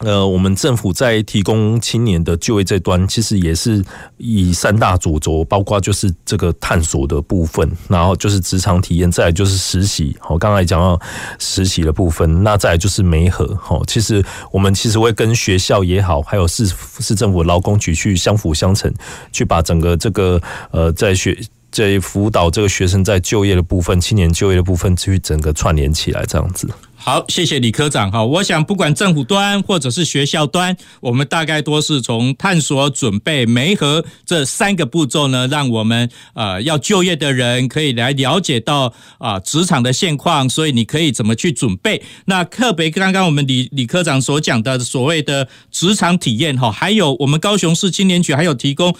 [0.00, 3.82] 呃，我们政府在提供青年的就业这端，其实也是
[4.18, 10.14] 以三大主轴，包括就是这个探索的部分，然后就是职场体验，再来就是实习。
[10.20, 11.00] 好，刚才讲到
[11.38, 13.56] 实习的部分，那再来就是媒合。
[13.58, 14.22] 好，其实
[14.52, 16.70] 我们其实会跟学校也好，还有市
[17.00, 18.92] 市政府劳工局去相辅相成，
[19.32, 20.38] 去把整个这个
[20.72, 21.34] 呃在学
[21.70, 26.68] 在辅导这个学生在就业的部分，青年就业的部分，去整个串联起来，这样子。
[27.06, 28.24] 好，谢谢李科长哈。
[28.24, 42.02] 我想，不管政府端或者是学校端，我们大概都是从探索、准备、媒合这三个步骤呢，让我们呃要就业的人可以来了解到啊职场的现况，所以你可以怎么去准备。
[42.24, 48.92] 那特别刚刚我们李李科长所讲的所谓的职场体验哈，还有我们高雄市青年局还有提供。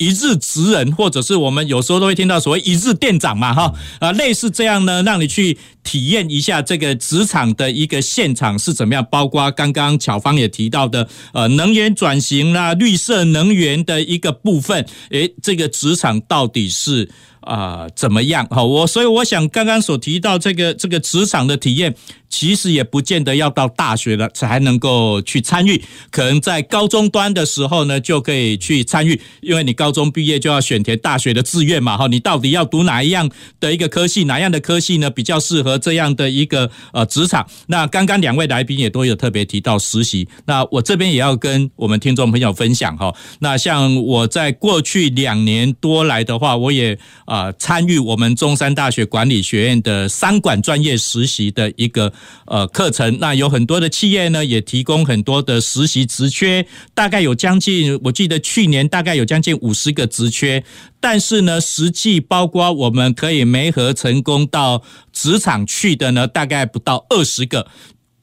[0.00, 9.06] 一日职人，或者是我们有时候都会听到所谓一日店长嘛，哈啊，类似这样呢，让你去体验一下这个职场的一个现场是怎么样。
[9.10, 17.10] 包括刚刚巧芳也提到的，呃，能源转型啦、绿色能源的一个部分，诶，这个职场到底是？
[17.40, 18.46] 啊、怎么样？
[18.50, 21.94] 好，我所以我想刚刚所提到这个这个职场的体验，
[22.28, 33.28] 其实也不见得要到大学了才能够去参与，可能在高中端的时候呢就可以去参与，因为你高中毕业就要选填大学的志愿嘛，哈，你到底要读哪一样
[33.58, 37.46] 的一个科系，哪样的科系呢比较适合这样的一个呃职场？
[37.66, 43.14] 那刚刚两位来宾也都有特别提到实习，那我这边也要跟我们听众朋友分享哈。
[43.40, 46.98] 那像我在过去两年多来的话，我也
[47.30, 52.12] 啊参与我们中山大学管理学院的商管专业实习的一个
[52.46, 60.64] 呃课程，那有很多的企业呢也提供很多的实习职缺，大概有将近，我记得去年大概有将近五十个职缺，
[60.98, 67.68] 但是呢，实际包括我们可以媒合成功到职场去的呢，大概不到二十个。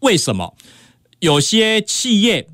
[0.02, 0.54] 为什么？
[1.22, 2.46] 有些企业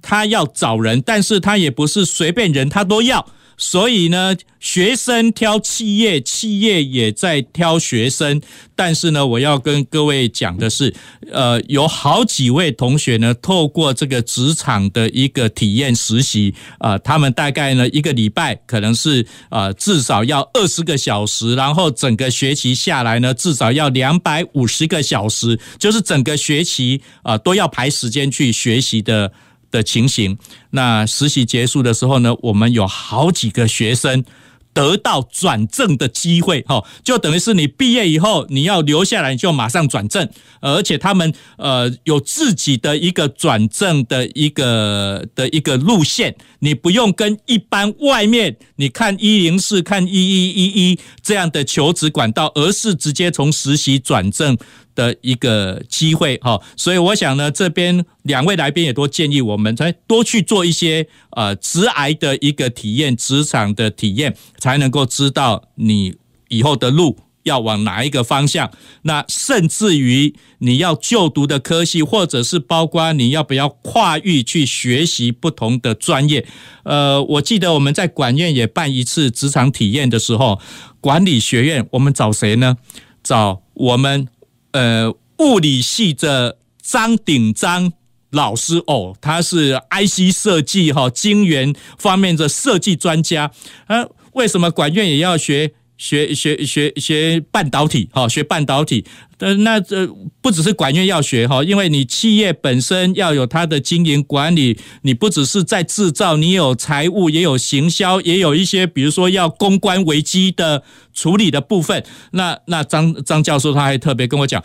[0.00, 3.28] 他要找人，但是他也不是随便人他都要。
[3.62, 8.40] 所以呢，学生挑企业，企业也在挑学生。
[8.74, 10.94] 但是呢，我要跟各位讲的是，
[11.30, 29.30] 呃，有好几位同学呢，透过这个职场的一个体验实习，啊、他们大概呢一个礼拜可能是、呃、至少要二十个小时，然后整个学期下来呢，至少要两百五十个小时，就是整个学期啊、都要排时间去学习的。
[29.70, 30.36] 的情形，
[30.70, 34.24] 那实习结束的时候呢，我们有好几个学生
[34.72, 40.28] 得到转正的机会，哈，就等于是你毕业以后，你要留下来，就马上转正，
[40.60, 54.56] 而且他们呃有自己的一个转正的一个的一个路线，你不用跟一般外面你看一零四、看一一一一这样的求职管道，而是直接从实习转正。
[55.00, 66.16] 的一个机会哈，所以我想呢，这边两位来宾也都建议我们，才多去做一些呃职癌的一个体验，职场的体验，才能够知道你
[66.48, 68.70] 以后的路要往哪一个方向。
[69.02, 76.46] 那甚至于你要就读的科系，或者是包括你要不要跨域去学习不同的专业。
[76.84, 80.60] 呃，我记得我们在管院也办一次职场体验的时候，
[81.00, 82.76] 管理学院我们找谁呢？
[83.22, 84.28] 找我们。
[84.72, 87.92] 呃，物理系的张鼎章
[88.30, 93.50] 老师哦，他是 IC 设计哈，晶圆方面的设计专家。
[93.86, 98.08] 啊，为什么管院也要学学学学学半导体？
[98.10, 99.04] 哈，学半导体。
[99.36, 100.06] 呃，那这
[100.40, 110.82] 不只是管院要学哈，因为你企业本身要有它的经营管理，你不只是在制造，你有财务，也有行销，也有一些比如说要公关危机的
[111.12, 112.02] 处理的部分。
[112.30, 114.64] 那那张张教授他还特别跟我讲，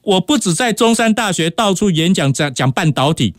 [0.00, 3.34] 我不止在中山大学到处演讲讲讲半导体，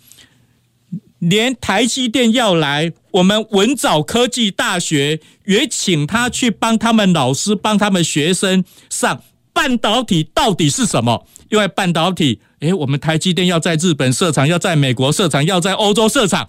[1.22, 9.24] 连台积电要来，我们文藻科技大学也请他去帮他们老师帮他们学生上。
[9.54, 11.28] 半导体到底是什么？
[11.50, 16.48] 因为半导体，诶，我们台积电要在日本设厂，要在美国设厂，要在欧洲设厂。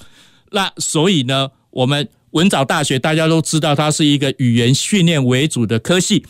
[0.52, 6.24] 那所以呢，我们文藻大学大家都知道，它是一个语言训练为主的科系，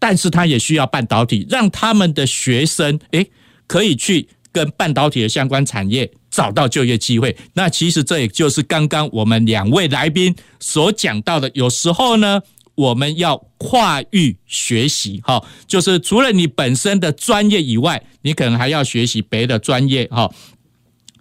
[0.00, 3.30] 但是它也需要半导体，让他们的学生诶
[3.68, 7.36] 可以去跟半导体的相关产业找到就业机会。
[7.54, 12.40] 那其实这也就是刚刚我们两位来宾所讲到的，有时候呢。
[12.78, 20.30] 我们要跨域学习，哈，就是除了你本身的专业以外，你可能还要学习别的专业，哈。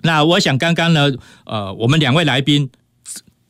[0.04, 1.12] 那我想刚刚呢，
[1.48, 2.70] 呃，我们两位来宾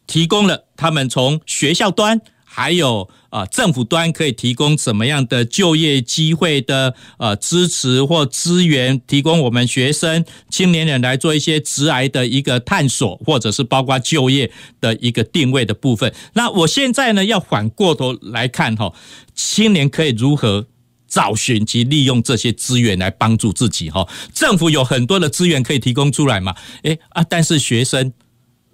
[0.08, 2.22] 提供了他们从学校端。
[2.58, 14.52] 还有啊，政府端可以提供怎么样的就业机会的呃支持或资源，提供我们学生青年人来做一些职涯的一个探索，或者是包括就业
[14.82, 16.12] 的一个定位的部分。
[16.34, 18.92] 那我现在呢，要反过头来看哈，
[19.36, 20.66] 青年可以如何
[21.08, 24.08] 找寻及利用这些资源来帮助自己哈？
[24.34, 26.56] 政府有很多的资源可以提供出来嘛？
[26.82, 28.12] 诶啊，但是学生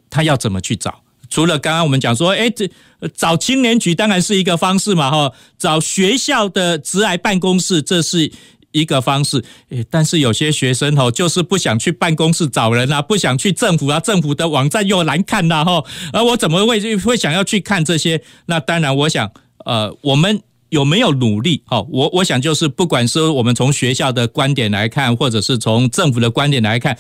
[0.10, 1.02] 他要怎么去找？
[1.30, 2.70] 除了刚刚我们讲说，哎，这
[3.16, 8.32] 找青年局当然是一个方式嘛，哈，找学校的职涯办公室这是
[8.72, 18.24] 一个方式，诶，但是有些学生哈，就是不想去办公室找人啊，不想去政府啊，政府的网站又难看呐，哈，而我怎么会会想要去看这些？
[18.46, 19.32] 那当然，我想，
[19.66, 21.62] 呃，我们有没有努力？
[21.66, 26.98] 哈，我我想就是，不管是我们从学校的观点来看，或者是从政府的观点来看，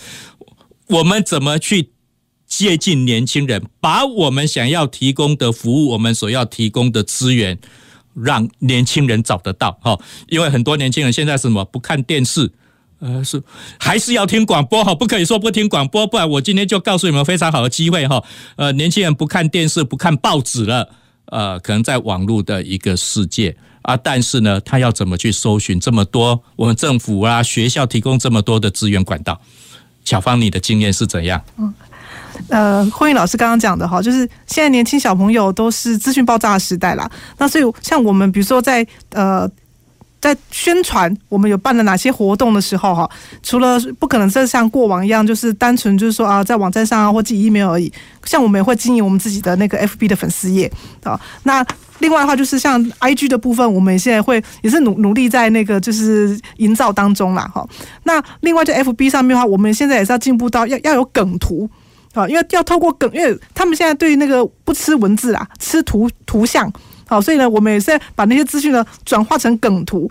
[0.89, 1.89] 我们怎么去？
[2.55, 7.57] 接近年轻人，把我们想要提供的服务，我们所要提供的资源，
[8.13, 9.99] 让年轻人找得到哈。
[10.27, 12.51] 因为很多年轻人现在是什么不看电视，
[12.99, 13.41] 呃，是
[13.79, 18.23] 还是要听广播哈，不可以说不听广播，不然我今天就告诉你们非常好的机会哈。
[18.55, 20.87] 呃，年轻人不看电视，不看报纸了，
[21.25, 29.41] 呃，可能在网络的一个世界啊，但是呢，他要怎么去搜寻这么多我们政府啊学校提供这么多的资源管道？
[30.05, 31.43] 巧芳，你的经验是怎样？
[31.57, 31.73] 嗯。
[32.49, 37.09] 呃，慧颖老师刚刚讲的哈，就是现在年轻小朋友都是资讯爆炸的时代啦。
[37.37, 39.49] 那所以像我们比如说在呃。
[40.23, 43.09] 在宣传我们有办了哪些活动的时候，哈，
[43.41, 47.91] 除了不可能再像过往一样，就是单纯就是说啊，在网站上啊或寄 email 而已。
[48.23, 50.71] 像我们也会经营我们自己的那个 FB 的粉丝页
[51.03, 51.19] 啊。
[51.43, 51.61] 那
[51.99, 57.67] 另外的话，就是像 IG 的部分，我们现在会也是努努力在那个就是营造当中啦，哈。
[58.03, 61.69] 那另外在 FB 上面的话，我们现在也是要进步到要要有梗图
[62.13, 66.71] 啊，因为要透过梗，因为他们现在对那个不吃文字啊，吃图图像。
[67.05, 70.09] 好，所以呢，我们也是把那些资讯呢转化成梗图，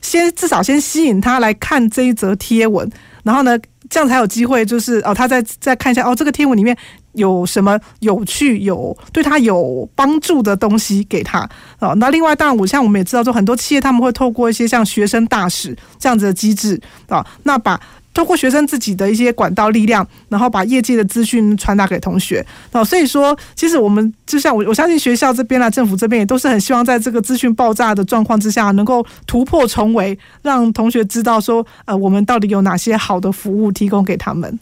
[0.00, 2.90] 先至少先吸引他来看这一则贴文，
[3.22, 3.56] 然后呢，
[3.88, 6.76] 这样才有机会，就是哦，他再再看一下哦，这个贴文里面
[7.12, 11.48] 有什么有趣、有对他有帮助的东西给他
[11.78, 11.94] 哦。
[11.96, 16.78] 那另外，当然，我像我们也知道，说很多企业他们会透过一些像学生大使这样子的机制
[17.08, 17.80] 啊，那把。
[18.14, 22.44] 通过学生自己的一些管道力量，然后把业界的资讯传达给同学。
[22.72, 34.58] 那，所以说，其实我们就像我，我相信学校这边啦，政府这边也都是很希望在这个资讯爆炸的状况之下，能够突破重围，让同学知道说，呃，我们到底有哪些好的服务提供给他们。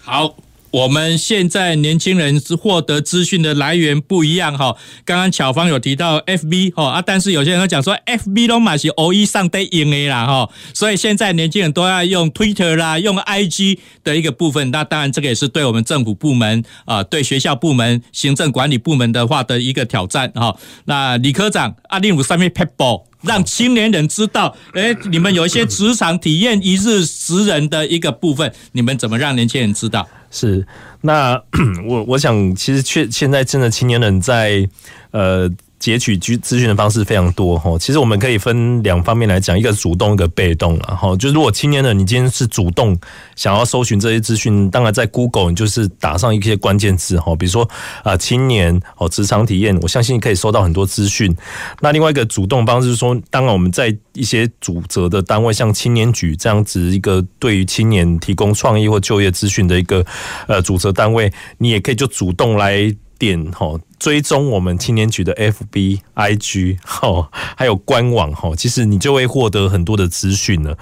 [0.00, 0.34] 好。
[0.72, 4.76] 我们现在年轻人是获得资讯的来源不一样哈。
[5.04, 14.70] 刚刚巧芳有提到 FB 哈啊，但是有些人讲说 FB 都嘛是偶一上得用的啦哈，所以现在年轻人都要用 Twitter 啦，用 IG 的一个部分。
[14.70, 20.56] 那当然这个也是对我们政府部门啊，对学校部门、行政管理部门的话的一个挑战哈。
[20.84, 30.08] 那李科长阿令武上面 pebble 让青年人知道，哎，你们有一些职场体验一日十人的一个部分，你们怎么让年轻人知道？
[30.30, 30.66] 是，
[31.00, 31.42] 那
[31.88, 34.68] 我我想，其实确现在真的青年人在
[35.10, 35.50] 呃。
[35.80, 41.16] 截取资资讯的方式非常多哈，其实我们可以分两方面来讲，一个主动，一个被动了哈。
[41.16, 42.96] 就如果青年人你今天是主动
[43.34, 47.66] 想要搜寻这些资讯，当然在 Google 你就是打上一些关键字哈，比如说
[48.04, 51.34] 啊青年哦职场体验，我相信可以收到很多资讯。
[51.80, 60.04] 那另外一个主动方式是说，当然我们在一些主责的单位，像青年局这样子一个对于青年提供创意或就业资讯的一个
[60.46, 62.94] 呃主责单位，你也可以就主动来。
[63.20, 70.76] 点哈追踪我们青年局的 FB、IG 哈，还有官网哈，其实你就会获得很多的资讯了。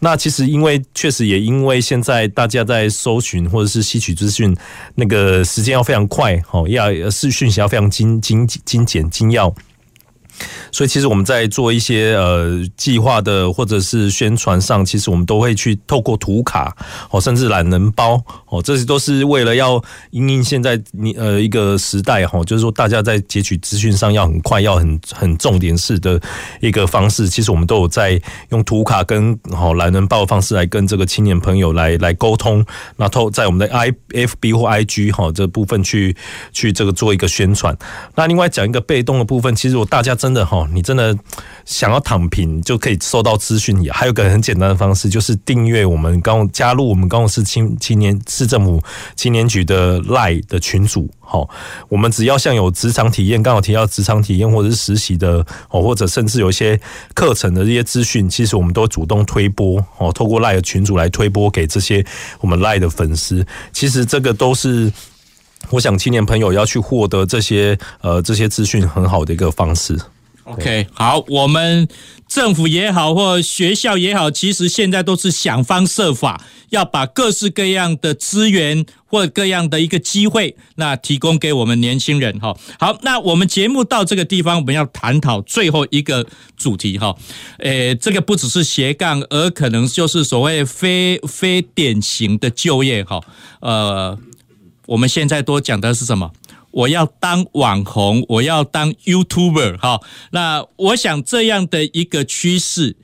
[0.00, 4.56] 那其实因为确实也因为现在大家在搜寻或者是吸取资讯，
[4.94, 9.54] 那个时间要非常快哈，要是讯息要非常精精精简精要。
[10.70, 16.74] 所以，其实我们在做一些呃计划的或者是宣传上，其实我们都会去透过图卡
[17.10, 26.20] 哦，甚至懒人包哦，这些都是为了要因应现在你呃一个时代哈，就是说大家在截取资讯上要很快，要很很重点式的
[26.60, 27.28] 一个方式。
[27.28, 28.20] 其实我们都有在
[28.50, 32.64] 用图卡跟好懒人包的方式来跟这个青年朋友来来沟通，
[32.96, 36.16] 那透在我们的 I F B 或 I G 哈这部分去
[36.52, 37.76] 去这个做一个宣传。
[38.14, 40.68] 那另外讲一个被动的部分，其实我大家真的哈。
[40.72, 41.18] 你真的
[41.64, 48.80] 想要躺平就可以收到资讯，也还有个很简单的方式，就是订阅我们刚加入我们高雄市青青年市政府
[49.16, 51.10] 青年局的 LINE 的群组。
[51.18, 51.48] 好，
[51.88, 56.78] 我们只要像有职场体验，刚好提到职场体验或者是实习的哦，或者甚至有一些
[57.14, 62.04] 课程的这些资讯，其实我们都主动推播哦，透过 LINE 的群组来推播给这些
[62.40, 63.44] 我们 LINE 的粉丝。
[63.72, 64.92] 其实这个都是
[65.70, 69.98] 我想青年朋友要去获得这些呃这些资讯很好的一个方式。
[70.44, 71.86] OK，好，我们
[72.26, 82.56] 政府也好，或学校也好，其实现在都是想方设法要把各式各样的资源或各样的一个机会，那提供给我们年轻人哈。
[82.78, 86.26] 好，那我们节目到这个地方，我们要探讨最后一个
[86.56, 87.14] 主题哈。
[87.58, 93.20] 诶，这个不只是斜杠，而可能就是所谓非非典型的就业哈。
[93.60, 94.18] 呃，
[94.86, 96.32] 我们现在多讲的是什么？
[96.72, 100.00] 我要当网红，我要当 YouTuber 哈。
[100.32, 102.96] 那我想这样的一个趋势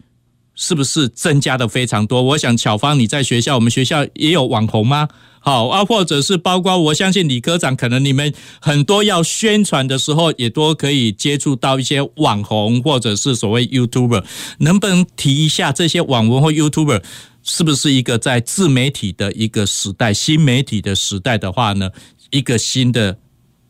[0.54, 2.22] 是不是增加的非常多？
[2.22, 5.08] 我想巧芳你在学校，我们学校也有网红吗？
[5.40, 14.24] 好啊，或者是包括我相信李科长，可能你们很多要宣传的时候，也都可以接触到一些网红或者是所谓 YouTuber。
[14.58, 17.02] 能不能提一下这些网红或 YouTuber
[17.44, 21.90] 是不是一个在自媒体的一个时代、新媒体的时代的话呢？
[22.30, 23.18] 一个新的。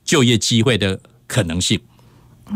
[0.09, 1.79] 就业机会的可能性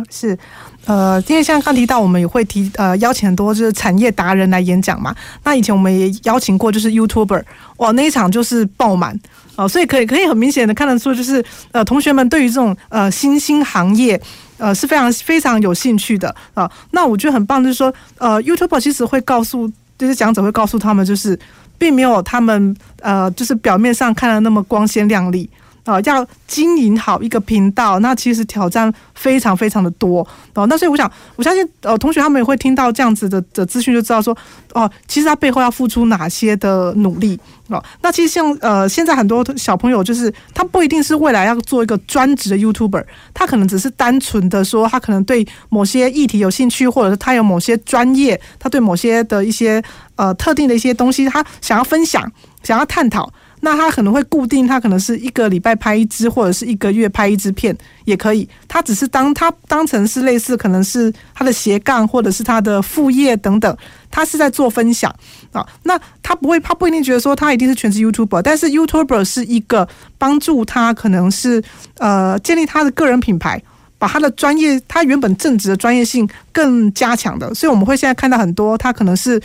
[0.09, 0.39] 是，
[0.87, 5.15] 呃，因为像刚提到，我们也会提呃邀请很多就是产业达人来演讲嘛。
[5.45, 7.43] 那以前我们也邀请过，就是 YouTuber，
[7.77, 9.15] 哇，那一场就是爆满
[9.55, 14.19] 哦，所以可以可以很明显的看得出，就是呃同学们对于这种呃新兴行业
[14.57, 16.71] 呃是非常非常有兴趣的啊。
[16.93, 21.39] 那我觉得很棒，就是说呃 YouTuber 其实会告诉就是讲者会告诉他们，就是
[21.77, 25.51] 并没有他们呃就是表面上看的那么光鲜亮丽。
[25.85, 30.67] 啊，要经营好一个频道，那其实挑战非常非常的多哦。
[30.67, 34.37] 那所以我想，我相信呃，同学他们也会听到这样子的的资讯，就知道说
[34.75, 37.83] 哦，其实他背后要付出哪些的努力哦。
[38.01, 43.05] 那其实像呃，现在很多小朋友就是他不一定是未来要做一个专职的 YouTuber，
[43.35, 49.83] 他可能只是单纯的说他可能对某些议题有兴趣，或者是他有某些专业，他对某些的一些
[50.15, 52.31] 呃特定的一些东西，他想要分享，
[52.63, 53.29] 想要探讨。
[53.65, 58.49] 那他可能会固定，他可能是一个礼拜拍一支，或者是一个月拍一支片也可以。
[58.67, 63.77] 他只是当他当成是类似，可能是他的斜杠，或者是他的副业等等。
[64.11, 65.15] 他是在做分享
[65.53, 65.65] 啊。
[65.85, 69.89] 那他不会，他不一定觉得说他一定是全职 YouTuber，但是 YouTuber 是一个
[70.19, 71.63] 帮助他可能是
[71.99, 73.63] 呃建立他的个人品牌，
[73.97, 77.55] 把他的专业，他原本正职的专业性更加强的。
[77.55, 79.41] 所以我们会现在看到很多，他可能是。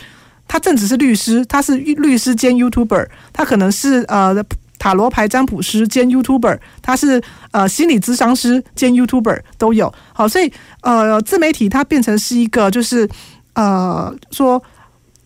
[0.48, 4.34] 他正职是律师，他是律师兼 YouTuber，他可能是呃
[4.78, 9.92] 塔罗牌占卜师兼 YouTuber，他是呃心理咨商师兼 YouTuber 都有。
[10.12, 13.08] 好，所以呃自媒体它变成是一个就是
[13.52, 14.62] 呃说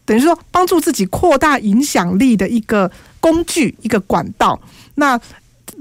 [0.04, 4.60] 等于说帮助自己扩大影响力的一个工具，一个管道。
[4.96, 5.18] 那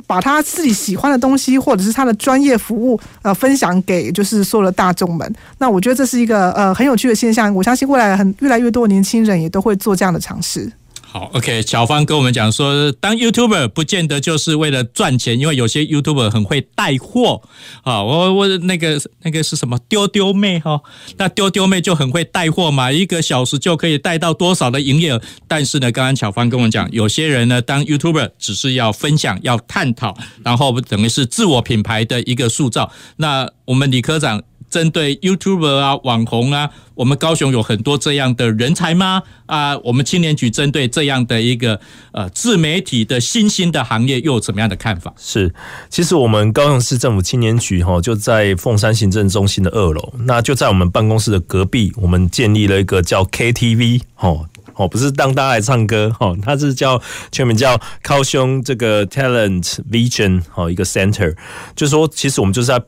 [0.08, 5.36] 把他自己喜欢的东西，或者是他的专业服务，呃，分享给就是所有的大众们。
[5.58, 7.54] 那我觉得这是一个呃很有趣的现象。
[7.54, 10.72] 我相信未来很越来越多的年轻人也都会做这样的尝试。
[11.14, 17.42] 好，OK，小芳跟我们讲说，当 YouTuber 不见得就是为了赚钱，因为有些 YouTuber 很会带货
[17.84, 18.02] 啊。
[18.02, 20.80] 我我那个那个是什么丢丢妹哈？
[21.18, 25.22] 那丢丢妹就很会带货嘛，一个小时就可以带到多少的营业额。
[25.50, 32.90] 但是呢，刚刚小芳跟我们讲，有些人呢，当 YouTuber 只是要分享、要探讨，然后等于是自我品牌的一个塑造。
[33.18, 34.42] 那我们李科长。
[34.72, 39.22] 针对 YouTuber 啊、网红啊，我们高雄有很多这样的人才吗？
[39.46, 41.80] 啊，我们青年局针对这样的一个
[42.14, 45.14] 呃自媒体的新兴的行业，又有怎么样的看法？
[45.18, 45.54] 是，
[45.90, 61.36] 其实我们高雄市政府青年局哈就在凤山行政中心的二楼，那就在我们办公室的隔壁，我们建立了一个叫 KTV 哦哦，不是当大家来唱歌哦，它是叫全名叫高雄这个 Talent Vision 哦一个 Center，
[61.76, 62.82] 就是说其实我们就是在。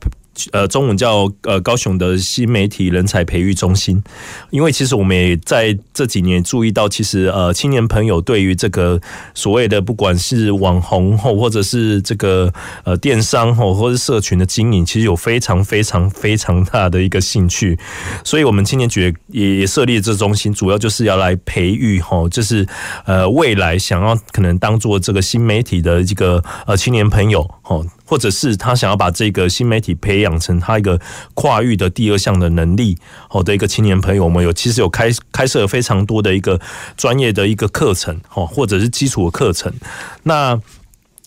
[0.52, 4.02] 呃，中文叫呃高雄的新媒体人才培育中心，
[4.50, 9.00] 因为其实我们也在这几年注意到，其实呃青年朋友对于这个
[9.34, 12.52] 所谓的不管是网红或或者是这个
[12.84, 17.78] 呃电商或或者是社群的经营，其实有非常非常非常大的一个兴趣，
[18.24, 22.66] 所以我们青年局也也设立这中心，主要就是要来培育哈，就是
[23.04, 27.80] 呃未来想要可能当做这个新媒体的这个呃青年朋友哈。
[28.04, 31.00] 或者是他想要把这个新媒体培养成他一个
[31.34, 32.96] 跨域的第二项的能力，
[33.28, 36.60] 好的一个青年朋友，我们有其实有开开设非常多的一个
[36.96, 39.72] 专业的一个课程，哈，或者是基础的课程。
[40.22, 40.60] 那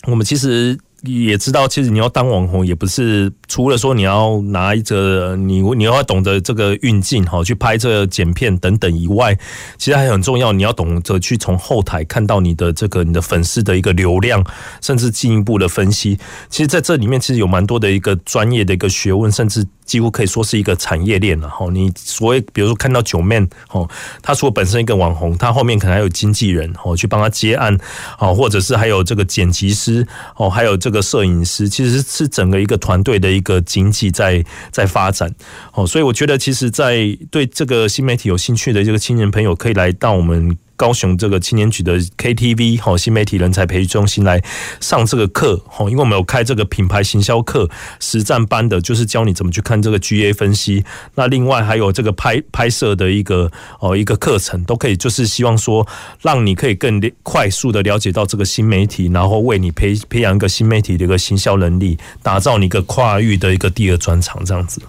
[0.03, 0.79] 我们其实。
[1.03, 9.37] 也知道，其实你要当网红，也不是除了说你要拿一个你你要懂得这个运镜哈，去拍这个剪片等等以外，
[9.77, 14.43] 其实还很重要，你要懂得去从后台看到你的这个你的粉丝的一个流量，
[14.81, 16.17] 甚至进一步的分析。
[16.49, 19.65] 其实在这里面，其实有蛮多的一个专业的一个学问，甚至。
[19.87, 21.65] 几乎可以说是一个产业链了哈。
[21.71, 23.39] 你所谓比如说看到九妹
[23.71, 23.87] 哦，
[24.21, 27.73] 他除了本身一个网红，他后面可能还有经纪人哦，去帮他接案
[28.19, 35.29] 哦，或者是还有这个剪辑师哦，还有这个摄影师，其实是整个一个团队的一个经济在在发展
[35.73, 35.85] 哦。
[35.85, 40.57] 所以我觉得，其实，在对这个新媒体有兴趣的这个青年朋友，可以来到我们。
[40.77, 44.41] 高雄这个青年局的 KTV 好新媒体人才培育中心来
[44.79, 47.69] 上这个课哈，因为我们有开这个品牌行销课
[47.99, 50.85] 实战班的，就是教你怎么去看这个 GA 分析。
[51.15, 55.85] 那另外还有这个拍拍摄的一个哦一个课程，都可以就是希望说
[56.21, 64.79] 让你可以更快速的了解到这个新媒体，然后为你培培养一个新媒体的一个行销能力，打造你一个跨域的一个第二专长这样子。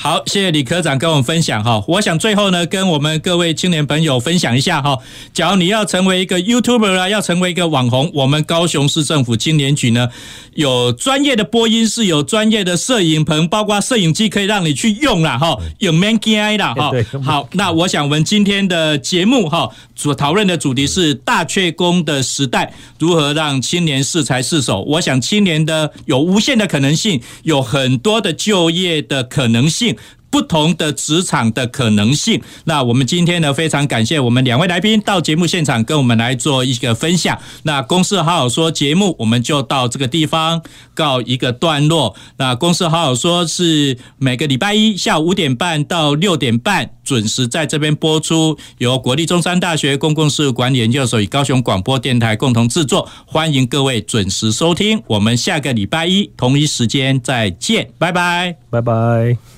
[0.00, 1.82] 好，谢谢李科长跟我们分享哈。
[1.88, 4.96] 我想最后呢，跟我们各位青年朋友分享一下哈。
[5.34, 10.08] 假如你要成为一个 YouTuber 啊，要成为一个网红，我们高雄市政府青年局呢，
[10.54, 16.92] 有专业的播音室，有专业的摄影棚，包括摄影机可以让你去用啦哈，有 man GI 啦哈。
[17.20, 24.82] 好，那我想我们今天的节目哈，所讨论的主题是大缺工的时代，如何让青年适才适手？
[24.82, 29.87] 我想青年的有无限的可能性，有很多的就业的可能性。
[30.30, 32.42] 不同的职场的可能性。
[32.64, 37.38] 那我们今天呢，非常感谢我们两位来宾到节目现场跟我们来做一个分享。
[37.62, 40.62] 那公司好好说节目，我们就到这个地方
[40.94, 42.14] 告一个段落。
[42.36, 53.08] 那公司好好说是每个礼拜一下午五点半到六点半准时在这边播出，由国立中山大学公共事务管理研究所与高雄广播电台共同制作。
[53.24, 59.57] 欢迎各位准时收听，我们下个礼拜一同一时间再见，拜拜，拜拜。